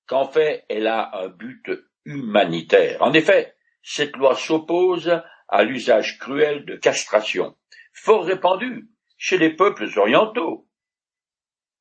qu'en 0.06 0.28
fait 0.28 0.66
elle 0.70 0.88
a 0.88 1.18
un 1.18 1.30
but 1.30 1.70
humanitaire. 2.06 3.02
En 3.02 3.14
effet, 3.14 3.56
cette 3.82 4.16
loi 4.16 4.36
s'oppose 4.36 5.22
à 5.48 5.64
l'usage 5.64 6.20
cruel 6.20 6.66
de 6.66 6.76
castration, 6.76 7.58
fort 7.94 8.26
répandu 8.26 8.90
chez 9.18 9.38
les 9.38 9.56
peuples 9.56 9.90
orientaux. 9.98 10.68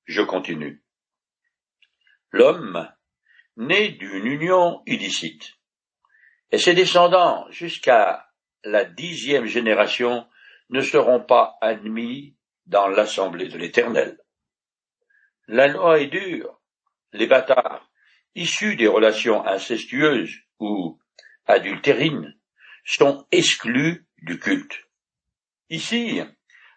Je 0.04 0.22
continue. 0.22 0.82
L'homme, 2.30 2.90
né 3.56 3.90
d'une 3.90 4.26
union 4.26 4.82
illicite, 4.86 5.54
et 6.52 6.58
ses 6.58 6.74
descendants 6.74 7.50
jusqu'à 7.50 8.28
la 8.62 8.84
dixième 8.84 9.46
génération 9.46 10.26
ne 10.70 10.80
seront 10.80 11.20
pas 11.20 11.56
admis 11.60 12.36
dans 12.66 12.88
l'assemblée 12.88 13.48
de 13.48 13.58
l'Éternel. 13.58 14.18
La 15.46 15.68
loi 15.68 16.00
est 16.00 16.08
dure. 16.08 16.60
Les 17.12 17.26
bâtards, 17.26 17.88
issus 18.34 18.76
des 18.76 18.88
relations 18.88 19.46
incestueuses 19.46 20.40
ou 20.58 20.98
adultérines, 21.46 22.36
sont 22.84 23.26
exclus 23.30 24.06
du 24.22 24.38
culte. 24.38 24.88
Ici, 25.70 26.20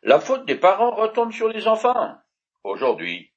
la 0.03 0.19
faute 0.19 0.45
des 0.45 0.55
parents 0.55 0.95
retombe 0.95 1.31
sur 1.31 1.49
les 1.49 1.67
enfants. 1.67 2.15
Aujourd'hui, 2.63 3.33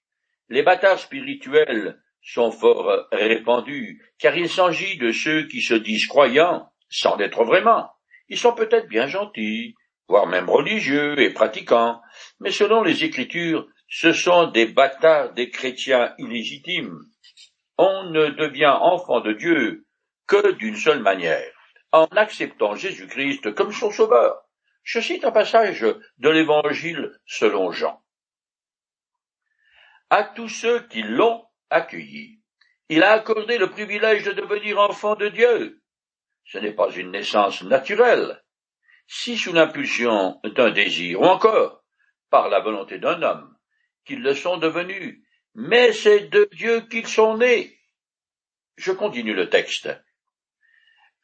les 0.48 0.62
bâtards 0.62 0.98
spirituels 0.98 2.02
sont 2.22 2.50
fort 2.50 3.08
répandus, 3.10 4.02
car 4.18 4.36
il 4.36 4.48
s'agit 4.48 4.98
de 4.98 5.10
ceux 5.10 5.46
qui 5.46 5.60
se 5.60 5.74
disent 5.74 6.06
croyants 6.06 6.70
sans 6.88 7.16
l'être 7.16 7.44
vraiment. 7.44 7.90
Ils 8.28 8.38
sont 8.38 8.54
peut-être 8.54 8.88
bien 8.88 9.06
gentils, 9.06 9.74
voire 10.08 10.26
même 10.26 10.50
religieux 10.50 11.18
et 11.20 11.30
pratiquants, 11.30 12.00
mais 12.40 12.50
selon 12.50 12.82
les 12.82 13.04
Écritures, 13.04 13.66
ce 13.88 14.12
sont 14.12 14.46
des 14.46 14.66
bâtards 14.66 15.32
des 15.34 15.50
chrétiens 15.50 16.14
illégitimes. 16.18 16.98
On 17.78 18.04
ne 18.10 18.28
devient 18.28 18.76
enfant 18.80 19.20
de 19.20 19.32
Dieu 19.32 19.86
que 20.26 20.52
d'une 20.52 20.76
seule 20.76 21.02
manière, 21.02 21.52
en 21.92 22.06
acceptant 22.06 22.74
Jésus-Christ 22.74 23.54
comme 23.54 23.72
son 23.72 23.90
sauveur. 23.90 24.42
Je 24.82 25.00
cite 25.00 25.24
un 25.24 25.30
passage 25.30 25.82
de 25.82 26.28
l'Évangile 26.30 27.18
selon 27.26 27.70
Jean. 27.70 28.02
À 30.10 30.24
tous 30.24 30.48
ceux 30.48 30.86
qui 30.88 31.02
l'ont 31.02 31.44
accueilli, 31.70 32.40
il 32.88 33.02
a 33.02 33.12
accordé 33.12 33.58
le 33.58 33.70
privilège 33.70 34.24
de 34.24 34.32
devenir 34.32 34.78
enfant 34.78 35.14
de 35.14 35.28
Dieu. 35.28 35.82
Ce 36.44 36.58
n'est 36.58 36.74
pas 36.74 36.90
une 36.90 37.12
naissance 37.12 37.62
naturelle. 37.62 38.42
Si 39.06 39.36
sous 39.36 39.52
l'impulsion 39.52 40.40
d'un 40.44 40.70
désir, 40.70 41.20
ou 41.20 41.24
encore 41.24 41.84
par 42.30 42.48
la 42.48 42.60
volonté 42.60 42.98
d'un 42.98 43.22
homme, 43.22 43.56
qu'ils 44.04 44.22
le 44.22 44.34
sont 44.34 44.56
devenus, 44.56 45.22
mais 45.54 45.92
c'est 45.92 46.28
de 46.28 46.48
Dieu 46.52 46.80
qu'ils 46.82 47.06
sont 47.06 47.36
nés. 47.36 47.78
Je 48.76 48.92
continue 48.92 49.34
le 49.34 49.50
texte 49.50 49.88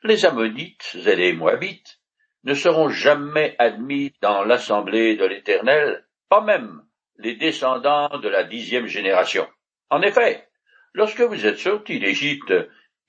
les 0.03 0.25
Ammonites 0.25 0.97
et 1.07 1.17
les 1.17 1.33
Moabites 1.33 2.01
ne 2.45 2.55
seront 2.55 2.89
jamais 2.89 3.57
admis 3.59 4.15
dans 4.21 4.45
l'assemblée 4.45 5.17
de 5.17 5.25
l'Éternel, 5.25 6.07
pas 6.29 6.41
même 6.41 6.83
les 7.17 7.35
descendants 7.35 8.19
de 8.21 8.29
la 8.29 8.45
dixième 8.45 8.87
génération. 8.87 9.49
En 9.91 10.03
effet, 10.03 10.49
lorsque 10.95 11.21
vous 11.21 11.47
êtes 11.47 11.59
sortis 11.59 11.99
d'Égypte, 11.99 12.53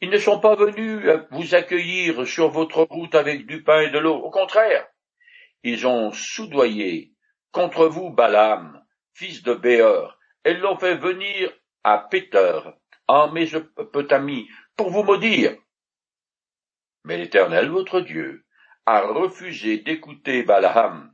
ils 0.02 0.10
ne 0.10 0.18
sont 0.18 0.40
pas 0.40 0.56
venus 0.56 1.06
vous 1.32 1.56
accueillir 1.56 2.26
sur 2.26 2.50
votre 2.50 2.84
route 2.84 3.16
avec 3.16 3.46
du 3.46 3.64
pain 3.64 3.82
et 3.82 3.90
de 3.90 4.00
l'eau. 4.00 4.16
Au 4.16 4.30
contraire, 4.30 4.88
ils 5.64 5.86
ont 5.86 6.12
soudoyé 6.12 7.14
contre 7.52 7.88
vous 7.88 8.10
Balaam, 8.10 8.82
fils 9.14 9.44
de 9.44 9.54
Béor, 9.54 10.18
et 10.46 10.54
l'ont 10.54 10.78
fait 10.78 10.96
venir 10.96 11.52
à 11.84 11.98
Péter, 11.98 12.60
en 13.08 13.32
Mésopotamie, 13.32 14.48
pour 14.78 14.90
vous 14.90 15.04
maudire. 15.04 15.58
Mais 17.04 17.18
l'Éternel 17.18 17.70
votre 17.70 18.00
Dieu 18.00 18.46
a 18.86 19.02
refusé 19.02 19.80
d'écouter 19.80 20.44
Balaam, 20.44 21.12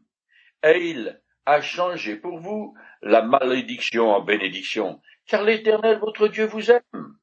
et 0.64 0.90
il 0.90 1.22
a 1.48 1.62
changé 1.62 2.16
pour 2.16 2.40
vous 2.40 2.76
la 3.02 3.24
malédiction 3.24 4.12
en 4.12 4.22
bénédiction, 4.22 5.02
car 5.26 5.44
l'Éternel 5.44 5.98
votre 6.00 6.28
Dieu 6.28 6.46
vous 6.46 6.70
aime. 6.70 7.18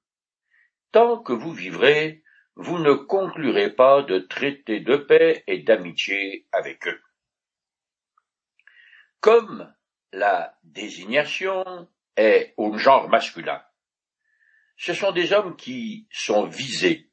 Tant 0.93 1.23
que 1.23 1.33
vous 1.33 1.53
vivrez, 1.53 2.23
vous 2.55 2.79
ne 2.79 2.93
conclurez 2.93 3.71
pas 3.71 4.03
de 4.03 4.19
traité 4.19 4.81
de 4.81 4.97
paix 4.97 5.43
et 5.47 5.61
d'amitié 5.61 6.47
avec 6.53 6.87
eux. 6.87 7.03
Comme 9.21 9.75
la 10.13 10.59
désignation 10.63 11.89
est 12.17 12.53
au 12.59 12.77
genre 12.77 13.09
masculin, 13.09 13.63
ce 14.77 14.93
sont 14.93 15.13
des 15.13 15.33
hommes 15.33 15.57
qui 15.57 16.09
sont 16.11 16.45
visés. 16.45 17.11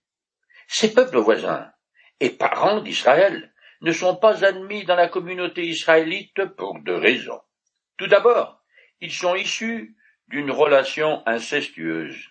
Ces 0.67 0.93
peuples 0.93 1.19
voisins 1.19 1.71
et 2.19 2.31
parents 2.31 2.81
d'Israël 2.81 3.53
ne 3.81 3.93
sont 3.93 4.17
pas 4.17 4.43
admis 4.43 4.83
dans 4.83 4.95
la 4.95 5.07
communauté 5.07 5.65
israélite 5.65 6.43
pour 6.57 6.79
deux 6.79 6.97
raisons. 6.97 7.41
Tout 7.95 8.07
d'abord, 8.07 8.61
ils 8.99 9.13
sont 9.13 9.35
issus 9.35 9.95
d'une 10.27 10.51
relation 10.51 11.23
incestueuse. 11.25 12.29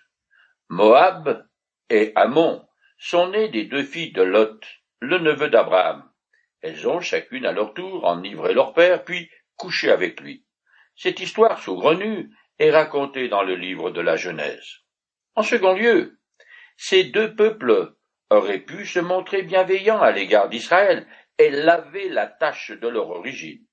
Moab 0.69 1.47
et 1.89 2.11
Ammon 2.15 2.63
sont 2.99 3.29
nés 3.29 3.49
des 3.49 3.65
deux 3.65 3.81
filles 3.81 4.11
de 4.11 4.21
Lot, 4.21 4.63
le 4.99 5.17
neveu 5.17 5.49
d'Abraham. 5.49 6.07
Elles 6.61 6.87
ont 6.87 6.99
chacune 6.99 7.47
à 7.47 7.51
leur 7.51 7.73
tour 7.73 8.05
enivré 8.05 8.53
leur 8.53 8.73
père, 8.73 9.03
puis 9.03 9.31
couché 9.55 9.89
avec 9.89 10.21
lui. 10.21 10.45
Cette 10.95 11.19
histoire 11.19 11.59
saugrenue 11.59 12.29
est 12.59 12.69
racontée 12.69 13.29
dans 13.29 13.41
le 13.41 13.55
livre 13.55 13.89
de 13.89 14.01
la 14.01 14.15
Genèse. 14.15 14.81
En 15.35 15.41
second 15.41 15.73
lieu, 15.73 16.19
ces 16.77 17.05
deux 17.05 17.35
peuples 17.35 17.95
auraient 18.29 18.59
pu 18.59 18.85
se 18.85 18.99
montrer 18.99 19.41
bienveillants 19.41 20.01
à 20.01 20.11
l'égard 20.11 20.49
d'Israël 20.49 21.07
et 21.39 21.49
laver 21.49 22.09
la 22.09 22.27
tâche 22.27 22.71
de 22.71 22.87
leur 22.87 23.09
origine. 23.09 23.65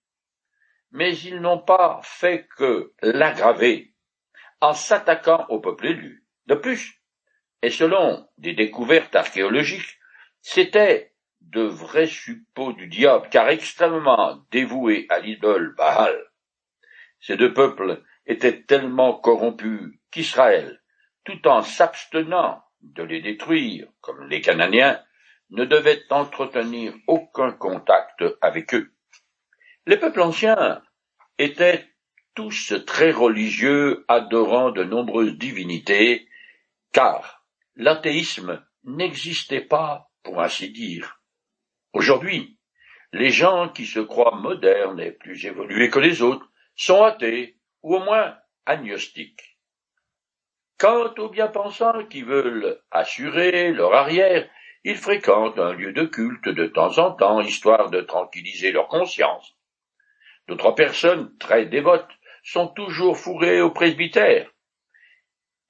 Mais 0.92 1.14
ils 1.18 1.40
n'ont 1.40 1.58
pas 1.60 2.00
fait 2.02 2.46
que 2.56 2.94
l'aggraver 3.02 3.94
en 4.60 4.72
s'attaquant 4.72 5.44
au 5.50 5.60
peuple 5.60 5.88
élu. 5.88 6.25
De 6.46 6.54
plus, 6.54 7.00
et 7.62 7.70
selon 7.70 8.28
des 8.38 8.52
découvertes 8.52 9.16
archéologiques, 9.16 9.98
c'étaient 10.40 11.12
de 11.40 11.62
vrais 11.62 12.06
suppôts 12.06 12.72
du 12.72 12.86
diable, 12.86 13.28
car 13.30 13.48
extrêmement 13.48 14.44
dévoués 14.50 15.06
à 15.08 15.18
l'idole 15.18 15.74
Baal. 15.76 16.16
Ces 17.20 17.36
deux 17.36 17.52
peuples 17.52 18.02
étaient 18.26 18.62
tellement 18.62 19.14
corrompus 19.14 19.94
qu'Israël, 20.10 20.80
tout 21.24 21.46
en 21.48 21.62
s'abstenant 21.62 22.62
de 22.82 23.02
les 23.02 23.20
détruire, 23.20 23.88
comme 24.00 24.28
les 24.28 24.40
Cananéens, 24.40 25.00
ne 25.50 25.64
devait 25.64 26.02
entretenir 26.10 26.94
aucun 27.06 27.52
contact 27.52 28.24
avec 28.40 28.74
eux. 28.74 28.92
Les 29.86 29.96
peuples 29.96 30.22
anciens 30.22 30.82
étaient 31.38 31.86
tous 32.34 32.74
très 32.86 33.12
religieux, 33.12 34.04
adorant 34.08 34.70
de 34.70 34.84
nombreuses 34.84 35.38
divinités, 35.38 36.28
car 36.92 37.44
l'athéisme 37.74 38.64
n'existait 38.84 39.60
pas, 39.60 40.10
pour 40.22 40.40
ainsi 40.40 40.70
dire. 40.70 41.20
Aujourd'hui, 41.92 42.58
les 43.12 43.30
gens 43.30 43.68
qui 43.68 43.86
se 43.86 44.00
croient 44.00 44.36
modernes 44.36 45.00
et 45.00 45.12
plus 45.12 45.46
évolués 45.46 45.90
que 45.90 45.98
les 45.98 46.22
autres 46.22 46.50
sont 46.74 47.02
athées, 47.02 47.58
ou 47.82 47.96
au 47.96 48.00
moins 48.00 48.36
agnostiques. 48.66 49.58
Quant 50.78 51.14
aux 51.14 51.30
bien-pensants 51.30 52.04
qui 52.06 52.22
veulent 52.22 52.82
assurer 52.90 53.72
leur 53.72 53.94
arrière, 53.94 54.48
ils 54.84 54.96
fréquentent 54.96 55.58
un 55.58 55.72
lieu 55.72 55.92
de 55.92 56.04
culte 56.04 56.48
de 56.48 56.66
temps 56.66 56.98
en 56.98 57.12
temps, 57.12 57.40
histoire 57.40 57.90
de 57.90 58.02
tranquilliser 58.02 58.72
leur 58.72 58.88
conscience. 58.88 59.56
D'autres 60.48 60.72
personnes 60.72 61.36
très 61.38 61.66
dévotes 61.66 62.12
sont 62.44 62.68
toujours 62.68 63.16
fourrées 63.16 63.60
au 63.60 63.70
presbytère. 63.70 64.50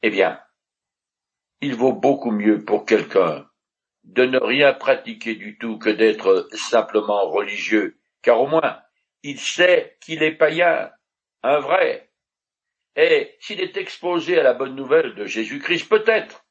Eh 0.02 0.10
bien, 0.10 0.40
il 1.60 1.74
vaut 1.74 1.92
beaucoup 1.92 2.30
mieux 2.30 2.64
pour 2.64 2.84
quelqu'un 2.84 3.48
de 4.04 4.24
ne 4.24 4.38
rien 4.38 4.72
pratiquer 4.72 5.34
du 5.34 5.58
tout 5.58 5.78
que 5.78 5.90
d'être 5.90 6.48
simplement 6.52 7.28
religieux, 7.28 7.98
car 8.22 8.40
au 8.40 8.46
moins 8.46 8.80
il 9.22 9.40
sait 9.40 9.96
qu'il 10.00 10.22
est 10.22 10.36
païen, 10.36 10.90
un 11.42 11.58
vrai. 11.58 12.10
Et 12.94 13.36
s'il 13.40 13.60
est 13.60 13.76
exposé 13.76 14.38
à 14.38 14.42
la 14.42 14.54
bonne 14.54 14.76
nouvelle 14.76 15.14
de 15.14 15.26
Jésus-Christ, 15.26 15.88
peut-être 15.88 16.46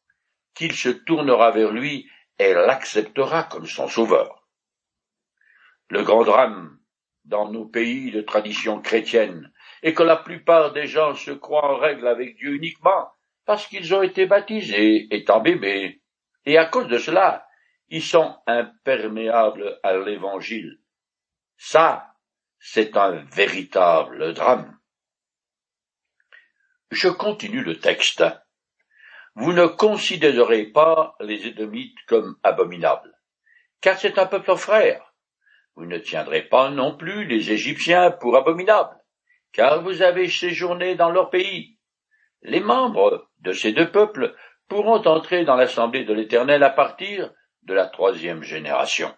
qu'il 0.54 0.74
se 0.74 0.90
tournera 0.90 1.52
vers 1.52 1.72
lui 1.72 2.10
et 2.38 2.54
l'acceptera 2.54 3.44
comme 3.44 3.66
son 3.66 3.88
sauveur. 3.88 4.48
Le 5.90 6.04
grand 6.04 6.24
drame 6.24 6.78
dans 7.24 7.50
nos 7.50 7.66
pays 7.66 8.12
de 8.12 8.22
tradition 8.22 8.82
chrétienne 8.82 9.52
est 9.82 9.94
que 9.94 10.04
la 10.04 10.18
plupart 10.18 10.74
des 10.74 10.88
gens 10.88 11.16
se 11.16 11.32
croient 11.32 11.74
en 11.74 11.78
règle 11.78 12.08
avec 12.08 12.36
Dieu 12.36 12.54
uniquement 12.54 13.15
parce 13.46 13.68
qu'ils 13.68 13.94
ont 13.94 14.02
été 14.02 14.26
baptisés 14.26 15.08
étant 15.12 15.40
bébés, 15.40 16.02
et 16.46 16.58
à 16.58 16.66
cause 16.66 16.88
de 16.88 16.98
cela, 16.98 17.48
ils 17.90 18.04
sont 18.04 18.36
imperméables 18.48 19.80
à 19.84 19.96
l'évangile. 19.98 20.80
Ça, 21.58 22.16
c'est 22.60 22.98
un 22.98 23.24
véritable 23.26 24.34
drame. 24.34 24.78
Je 26.92 27.10
continue 27.10 27.64
le 27.64 27.80
texte. 27.80 28.24
Vous 29.36 29.54
ne 29.54 29.68
considérerez 29.68 30.66
pas 30.66 31.16
les 31.20 31.48
Édomites 31.48 31.98
comme 32.08 32.38
abominables, 32.44 33.14
car 33.82 34.00
c'est 34.00 34.18
un 34.18 34.26
peuple 34.26 34.56
frère. 34.56 35.14
Vous 35.76 35.86
ne 35.86 35.98
tiendrez 35.98 36.44
pas 36.44 36.70
non 36.70 36.96
plus 36.96 37.26
les 37.26 37.52
Égyptiens 37.52 38.12
pour 38.12 38.38
abominables, 38.38 38.98
car 39.52 39.84
vous 39.84 40.02
avez 40.02 40.30
séjourné 40.30 40.96
dans 40.96 41.10
leur 41.10 41.30
pays 41.30 41.75
les 42.46 42.60
membres 42.60 43.28
de 43.40 43.52
ces 43.52 43.72
deux 43.72 43.92
peuples 43.92 44.36
pourront 44.68 45.02
entrer 45.08 45.46
dans 45.46 45.56
l'assemblée 45.56 46.06
de 46.06 46.14
l'Éternel 46.14 46.64
à 46.64 46.70
partir 46.70 47.32
de 47.64 47.74
la 47.74 47.88
troisième 47.88 48.44
génération. 48.44 49.14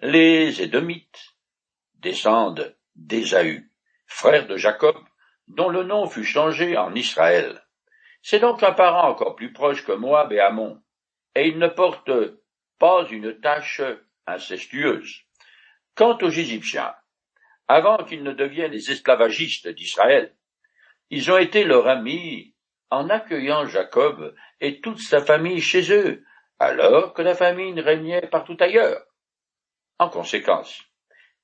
Les 0.00 0.60
Édomites 0.62 1.36
descendent 1.94 2.76
d'Ésaü, 2.96 3.70
frère 4.06 4.48
de 4.48 4.56
Jacob, 4.56 4.96
dont 5.46 5.68
le 5.68 5.84
nom 5.84 6.08
fut 6.08 6.24
changé 6.24 6.76
en 6.76 6.92
Israël. 6.94 7.62
C'est 8.20 8.40
donc 8.40 8.64
un 8.64 8.72
parent 8.72 9.08
encore 9.08 9.36
plus 9.36 9.52
proche 9.52 9.84
que 9.84 9.92
Moab 9.92 10.32
et 10.32 10.40
Ammon, 10.40 10.82
et 11.36 11.46
il 11.46 11.58
ne 11.58 11.68
porte 11.68 12.10
pas 12.80 13.06
une 13.10 13.40
tache 13.40 13.80
incestueuse. 14.26 15.20
Quant 15.94 16.18
aux 16.20 16.30
Égyptiens, 16.30 16.94
avant 17.68 17.98
qu'ils 17.98 18.24
ne 18.24 18.32
deviennent 18.32 18.72
les 18.72 18.90
esclavagistes 18.90 19.68
d'Israël, 19.68 20.34
ils 21.12 21.30
ont 21.30 21.36
été 21.36 21.64
leurs 21.64 21.88
amis 21.88 22.54
en 22.90 23.10
accueillant 23.10 23.66
Jacob 23.66 24.34
et 24.60 24.80
toute 24.80 24.98
sa 24.98 25.20
famille 25.20 25.60
chez 25.60 25.92
eux, 25.92 26.24
alors 26.58 27.12
que 27.12 27.20
la 27.20 27.34
famine 27.34 27.78
régnait 27.80 28.28
partout 28.28 28.56
ailleurs. 28.58 29.04
En 29.98 30.08
conséquence, 30.08 30.80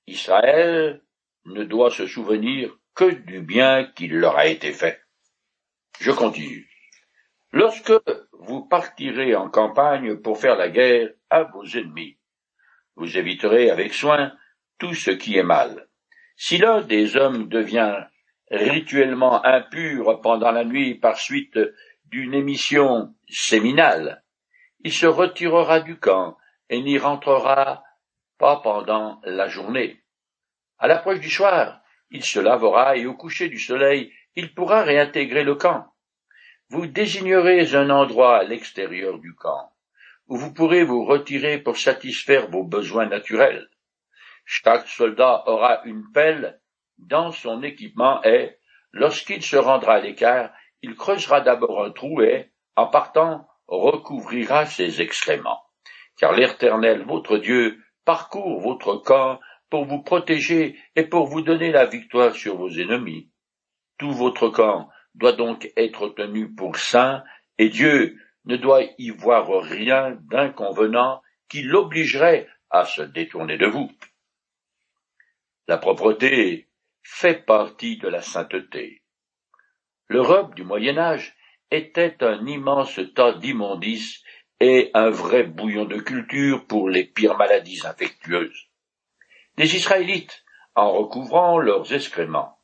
Israël 0.06 1.02
ne 1.44 1.64
doit 1.64 1.90
se 1.90 2.06
souvenir 2.06 2.74
que 2.94 3.10
du 3.10 3.42
bien 3.42 3.84
qui 3.94 4.08
leur 4.08 4.38
a 4.38 4.46
été 4.46 4.72
fait. 4.72 5.02
Je 6.00 6.12
continue. 6.12 6.70
Lorsque 7.52 7.92
vous 8.32 8.66
partirez 8.66 9.34
en 9.34 9.50
campagne 9.50 10.16
pour 10.16 10.40
faire 10.40 10.56
la 10.56 10.70
guerre 10.70 11.10
à 11.28 11.42
vos 11.42 11.66
ennemis, 11.66 12.18
vous 12.96 13.18
éviterez 13.18 13.70
avec 13.70 13.92
soin 13.92 14.32
tout 14.78 14.94
ce 14.94 15.10
qui 15.10 15.36
est 15.36 15.42
mal. 15.42 15.88
Si 16.36 16.56
l'un 16.56 16.80
des 16.80 17.18
hommes 17.18 17.50
devient 17.50 18.06
rituellement 18.50 19.44
impur 19.44 20.20
pendant 20.20 20.50
la 20.50 20.64
nuit 20.64 20.94
par 20.94 21.18
suite 21.18 21.58
d'une 22.06 22.34
émission 22.34 23.14
séminale, 23.28 24.22
il 24.80 24.92
se 24.92 25.06
retirera 25.06 25.80
du 25.80 25.98
camp 25.98 26.36
et 26.70 26.80
n'y 26.80 26.98
rentrera 26.98 27.82
pas 28.38 28.56
pendant 28.56 29.20
la 29.24 29.48
journée. 29.48 30.02
À 30.78 30.86
l'approche 30.86 31.20
du 31.20 31.30
soir, 31.30 31.80
il 32.10 32.24
se 32.24 32.38
lavera 32.38 32.96
et 32.96 33.06
au 33.06 33.14
coucher 33.14 33.48
du 33.48 33.58
soleil, 33.58 34.12
il 34.36 34.54
pourra 34.54 34.82
réintégrer 34.82 35.44
le 35.44 35.56
camp. 35.56 35.86
Vous 36.70 36.86
désignerez 36.86 37.74
un 37.74 37.90
endroit 37.90 38.38
à 38.38 38.44
l'extérieur 38.44 39.18
du 39.18 39.34
camp, 39.34 39.72
où 40.28 40.36
vous 40.36 40.52
pourrez 40.54 40.84
vous 40.84 41.04
retirer 41.04 41.58
pour 41.58 41.76
satisfaire 41.76 42.48
vos 42.48 42.62
besoins 42.62 43.06
naturels. 43.06 43.68
Chaque 44.44 44.86
soldat 44.86 45.42
aura 45.46 45.82
une 45.84 46.10
pelle 46.12 46.60
dans 46.98 47.32
son 47.32 47.62
équipement 47.62 48.22
et, 48.24 48.56
lorsqu'il 48.92 49.42
se 49.42 49.56
rendra 49.56 49.94
à 49.94 50.00
l'écart, 50.00 50.50
il 50.82 50.94
creusera 50.94 51.40
d'abord 51.40 51.84
un 51.84 51.90
trou 51.90 52.20
et, 52.22 52.50
en 52.76 52.86
partant, 52.86 53.48
recouvrira 53.66 54.66
ses 54.66 55.00
excréments. 55.02 55.62
Car 56.16 56.32
l'Éternel, 56.32 57.04
votre 57.04 57.38
Dieu, 57.38 57.82
parcourt 58.04 58.60
votre 58.60 58.96
camp 58.96 59.40
pour 59.70 59.84
vous 59.84 60.02
protéger 60.02 60.78
et 60.96 61.04
pour 61.04 61.26
vous 61.26 61.42
donner 61.42 61.70
la 61.70 61.84
victoire 61.84 62.34
sur 62.34 62.56
vos 62.56 62.70
ennemis. 62.70 63.30
Tout 63.98 64.12
votre 64.12 64.48
camp 64.48 64.88
doit 65.14 65.32
donc 65.32 65.70
être 65.76 66.08
tenu 66.10 66.54
pour 66.54 66.76
saint, 66.76 67.22
et 67.58 67.68
Dieu 67.68 68.16
ne 68.44 68.56
doit 68.56 68.84
y 68.98 69.10
voir 69.10 69.48
rien 69.62 70.16
d'inconvenant 70.30 71.20
qui 71.48 71.62
l'obligerait 71.62 72.48
à 72.70 72.84
se 72.84 73.02
détourner 73.02 73.58
de 73.58 73.66
vous. 73.66 73.90
La 75.66 75.76
propreté 75.76 76.67
fait 77.10 77.46
partie 77.46 77.96
de 77.96 78.06
la 78.06 78.20
sainteté. 78.20 79.02
L'Europe 80.08 80.54
du 80.54 80.62
Moyen 80.62 80.98
Âge 80.98 81.34
était 81.70 82.22
un 82.22 82.46
immense 82.46 83.00
tas 83.14 83.32
d'immondices 83.32 84.22
est 84.60 84.90
un 84.94 85.10
vrai 85.10 85.42
bouillon 85.42 85.84
de 85.84 85.98
culture 85.98 86.66
pour 86.66 86.90
les 86.90 87.04
pires 87.04 87.36
maladies 87.36 87.80
infectieuses. 87.84 88.68
Les 89.56 89.74
Israélites, 89.74 90.44
en 90.74 90.92
recouvrant 90.92 91.58
leurs 91.58 91.92
excréments, 91.92 92.58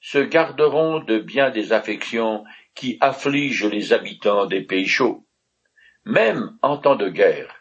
se 0.00 0.18
garderont 0.18 0.98
de 0.98 1.18
bien 1.18 1.50
des 1.50 1.72
affections 1.72 2.44
qui 2.74 2.98
affligent 3.00 3.66
les 3.70 3.92
habitants 3.92 4.46
des 4.46 4.62
pays 4.62 4.88
chauds. 4.88 5.24
Même 6.04 6.58
en 6.62 6.78
temps 6.78 6.96
de 6.96 7.08
guerre, 7.08 7.54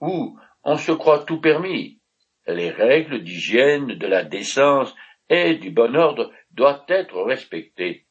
où 0.00 0.38
on 0.62 0.76
se 0.76 0.92
croit 0.92 1.24
tout 1.24 1.40
permis, 1.40 2.00
les 2.46 2.70
règles 2.70 3.24
d'hygiène, 3.24 3.94
de 3.94 4.06
la 4.06 4.22
décence 4.22 4.94
et 5.28 5.54
du 5.54 5.70
bon 5.70 5.94
ordre 5.94 6.32
doivent 6.50 6.84
être 6.88 7.22
respectées, 7.22 8.06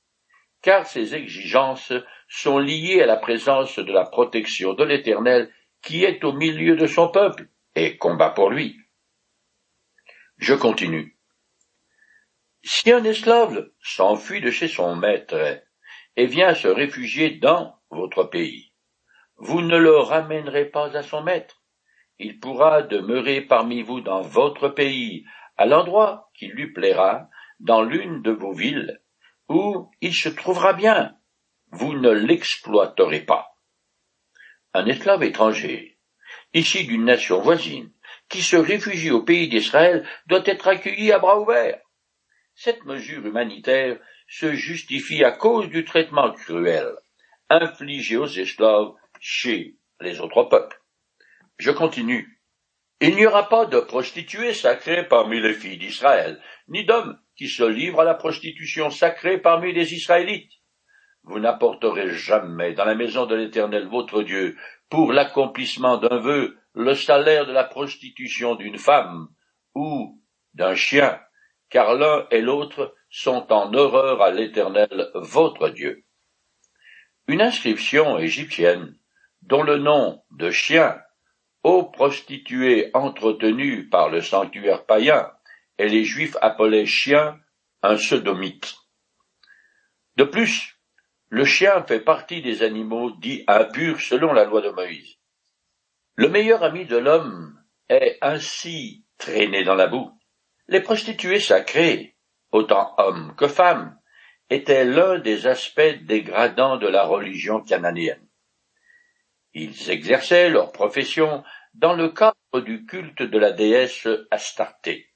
car 0.62 0.86
ces 0.86 1.16
exigences 1.16 1.94
sont 2.28 2.60
liées 2.60 3.02
à 3.02 3.06
la 3.06 3.18
présence 3.18 3.80
de 3.80 3.92
la 3.92 4.06
protection 4.06 4.74
de 4.74 4.84
l'Éternel 4.84 5.52
qui 5.82 6.04
est 6.04 6.24
au 6.24 6.34
milieu 6.34 6.76
de 6.76 6.88
son 6.88 7.10
peuple 7.10 7.50
et 7.76 7.98
combat 7.98 8.32
pour 8.32 8.50
lui. 8.50 8.78
Je 10.38 10.54
continue. 10.54 11.18
Si 12.64 12.92
un 12.92 13.04
esclave 13.04 13.70
s'enfuit 13.82 14.42
de 14.42 14.52
chez 14.52 14.68
son 14.68 14.96
maître 14.96 15.62
et 16.16 16.26
vient 16.26 16.54
se 16.54 16.68
réfugier 16.68 17.32
dans 17.32 17.80
votre 17.90 18.24
pays, 18.24 18.74
vous 19.38 19.62
ne 19.62 19.78
le 19.78 19.98
ramènerez 19.98 20.66
pas 20.66 20.96
à 20.98 21.04
son 21.04 21.24
maître. 21.24 21.64
Il 22.20 22.40
pourra 22.40 22.82
demeurer 22.82 23.42
parmi 23.42 23.84
vous 23.84 24.02
dans 24.02 24.22
votre 24.22 24.70
pays, 24.70 25.26
à 25.58 25.66
l'endroit 25.66 26.30
qui 26.34 26.48
lui 26.48 26.72
plaira, 26.72 27.30
dans 27.60 27.82
l'une 27.82 28.22
de 28.22 28.32
vos 28.32 28.54
villes, 28.54 29.02
où 29.50 29.90
il 30.02 30.14
se 30.14 30.30
trouvera 30.30 30.74
bien. 30.74 31.18
Vous 31.72 31.94
ne 31.94 32.12
l'exploiterez 32.12 33.22
pas. 33.22 33.56
Un 34.74 34.86
esclave 34.86 35.24
étranger, 35.24 35.98
ici 36.54 36.86
d'une 36.86 37.06
nation 37.06 37.42
voisine, 37.42 37.92
qui 38.30 38.42
se 38.42 38.56
réfugie 38.56 39.12
au 39.12 39.24
pays 39.24 39.48
d'Israël, 39.48 40.08
doit 40.28 40.44
être 40.46 40.68
accueilli 40.68 41.12
à 41.12 41.20
bras 41.20 41.40
ouverts. 41.40 41.82
Cette 42.54 42.86
mesure 42.86 43.26
humanitaire 43.26 44.00
se 44.28 44.54
justifie 44.54 45.24
à 45.24 45.32
cause 45.32 45.70
du 45.70 45.86
traitement 45.86 46.32
cruel 46.32 46.94
infligé 47.50 48.18
aux 48.18 48.28
esclaves 48.28 48.94
chez 49.20 49.78
les 50.02 50.20
autres 50.20 50.44
peuples. 50.44 50.82
Je 51.58 51.72
continue. 51.72 52.37
Il 53.00 53.16
n'y 53.16 53.28
aura 53.28 53.48
pas 53.48 53.66
de 53.66 53.80
prostituées 53.80 54.54
sacrées 54.54 55.08
parmi 55.08 55.40
les 55.40 55.54
filles 55.54 55.78
d'Israël, 55.78 56.42
ni 56.68 56.84
d'hommes 56.84 57.20
qui 57.36 57.48
se 57.48 57.64
livrent 57.64 58.02
à 58.02 58.06
la 58.06 58.16
prostitution 58.16 58.90
sacrée 58.90 59.38
parmi 59.38 59.72
les 59.72 59.94
Israélites. 59.94 60.52
Vous 61.24 61.40
n'apporterez 61.40 62.10
jamais 62.10 62.74
dans 62.74 62.86
la 62.86 62.96
maison 62.96 63.28
de 63.28 63.36
l'Éternel 63.36 63.88
votre 63.88 64.24
Dieu, 64.24 64.58
pour 64.90 65.12
l'accomplissement 65.12 65.98
d'un 65.98 66.18
vœu, 66.18 66.58
le 66.74 66.96
salaire 66.96 67.46
de 67.46 67.52
la 67.52 67.66
prostitution 67.66 68.56
d'une 68.56 68.78
femme 68.78 69.28
ou 69.76 70.20
d'un 70.54 70.74
chien, 70.74 71.20
car 71.70 71.94
l'un 71.96 72.26
et 72.32 72.42
l'autre 72.42 72.96
sont 73.10 73.52
en 73.52 73.74
horreur 73.74 74.22
à 74.22 74.32
l'Éternel 74.32 75.12
votre 75.14 75.70
Dieu. 75.70 76.04
Une 77.28 77.42
inscription 77.42 78.18
égyptienne, 78.18 78.98
dont 79.42 79.64
le 79.64 79.78
nom 79.78 80.24
de 80.32 80.50
chien, 80.50 81.00
aux 81.68 81.84
prostituées 81.84 82.92
entretenues 82.94 83.90
par 83.90 84.08
le 84.08 84.22
sanctuaire 84.22 84.86
païen, 84.86 85.30
et 85.78 85.90
les 85.90 86.06
Juifs 86.06 86.38
appelaient 86.42 86.86
chien 86.86 87.42
un 87.84 87.98
sodomite. 87.98 88.78
De 90.16 90.24
plus, 90.24 90.80
le 91.28 91.44
chien 91.44 91.84
fait 91.84 92.00
partie 92.00 92.42
des 92.42 92.64
animaux 92.64 93.12
dits 93.12 93.44
impurs 93.48 94.00
selon 94.00 94.32
la 94.32 94.46
loi 94.46 94.62
de 94.62 94.70
Moïse. 94.70 95.18
Le 96.16 96.30
meilleur 96.30 96.64
ami 96.64 96.86
de 96.86 96.96
l'homme 96.96 97.62
est 97.90 98.18
ainsi 98.22 99.04
traîné 99.18 99.66
dans 99.66 99.76
la 99.76 99.88
boue. 99.88 100.18
Les 100.70 100.80
prostituées 100.80 101.42
sacrées, 101.42 102.16
autant 102.54 102.94
hommes 102.98 103.36
que 103.36 103.50
femmes, 103.50 104.00
étaient 104.50 104.86
l'un 104.86 105.20
des 105.20 105.48
aspects 105.48 105.98
dégradants 106.04 106.78
de 106.78 106.88
la 106.88 107.04
religion 107.04 107.60
cananéenne. 107.60 108.26
Ils 109.54 109.90
exerçaient 109.90 110.50
leur 110.50 110.72
profession 110.72 111.44
dans 111.78 111.94
le 111.94 112.10
cadre 112.10 112.62
du 112.66 112.86
culte 112.86 113.22
de 113.22 113.38
la 113.38 113.52
déesse 113.52 114.08
Astarté. 114.32 115.14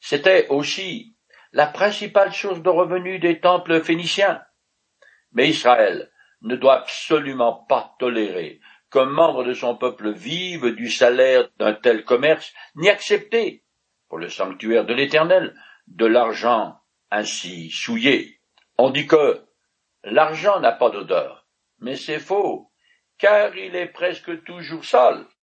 C'était 0.00 0.48
aussi 0.48 1.16
la 1.52 1.66
principale 1.66 2.32
source 2.32 2.62
de 2.62 2.70
revenus 2.70 3.20
des 3.20 3.40
temples 3.40 3.82
phéniciens. 3.82 4.42
Mais 5.32 5.48
Israël 5.48 6.10
ne 6.40 6.56
doit 6.56 6.80
absolument 6.80 7.64
pas 7.68 7.94
tolérer 7.98 8.60
qu'un 8.90 9.04
membre 9.04 9.44
de 9.44 9.52
son 9.52 9.76
peuple 9.76 10.12
vive 10.12 10.74
du 10.74 10.88
salaire 10.88 11.48
d'un 11.58 11.74
tel 11.74 12.04
commerce, 12.04 12.54
ni 12.76 12.88
accepter, 12.88 13.64
pour 14.08 14.18
le 14.18 14.30
sanctuaire 14.30 14.86
de 14.86 14.94
l'Éternel, 14.94 15.54
de 15.88 16.06
l'argent 16.06 16.78
ainsi 17.10 17.70
souillé. 17.70 18.40
On 18.78 18.90
dit 18.90 19.06
que 19.06 19.44
l'argent 20.04 20.58
n'a 20.60 20.72
pas 20.72 20.90
d'odeur, 20.90 21.46
mais 21.80 21.96
c'est 21.96 22.18
faux, 22.18 22.70
car 23.18 23.54
il 23.56 23.76
est 23.76 23.92
presque 23.92 24.42
toujours 24.44 24.84
sale. 24.84 25.26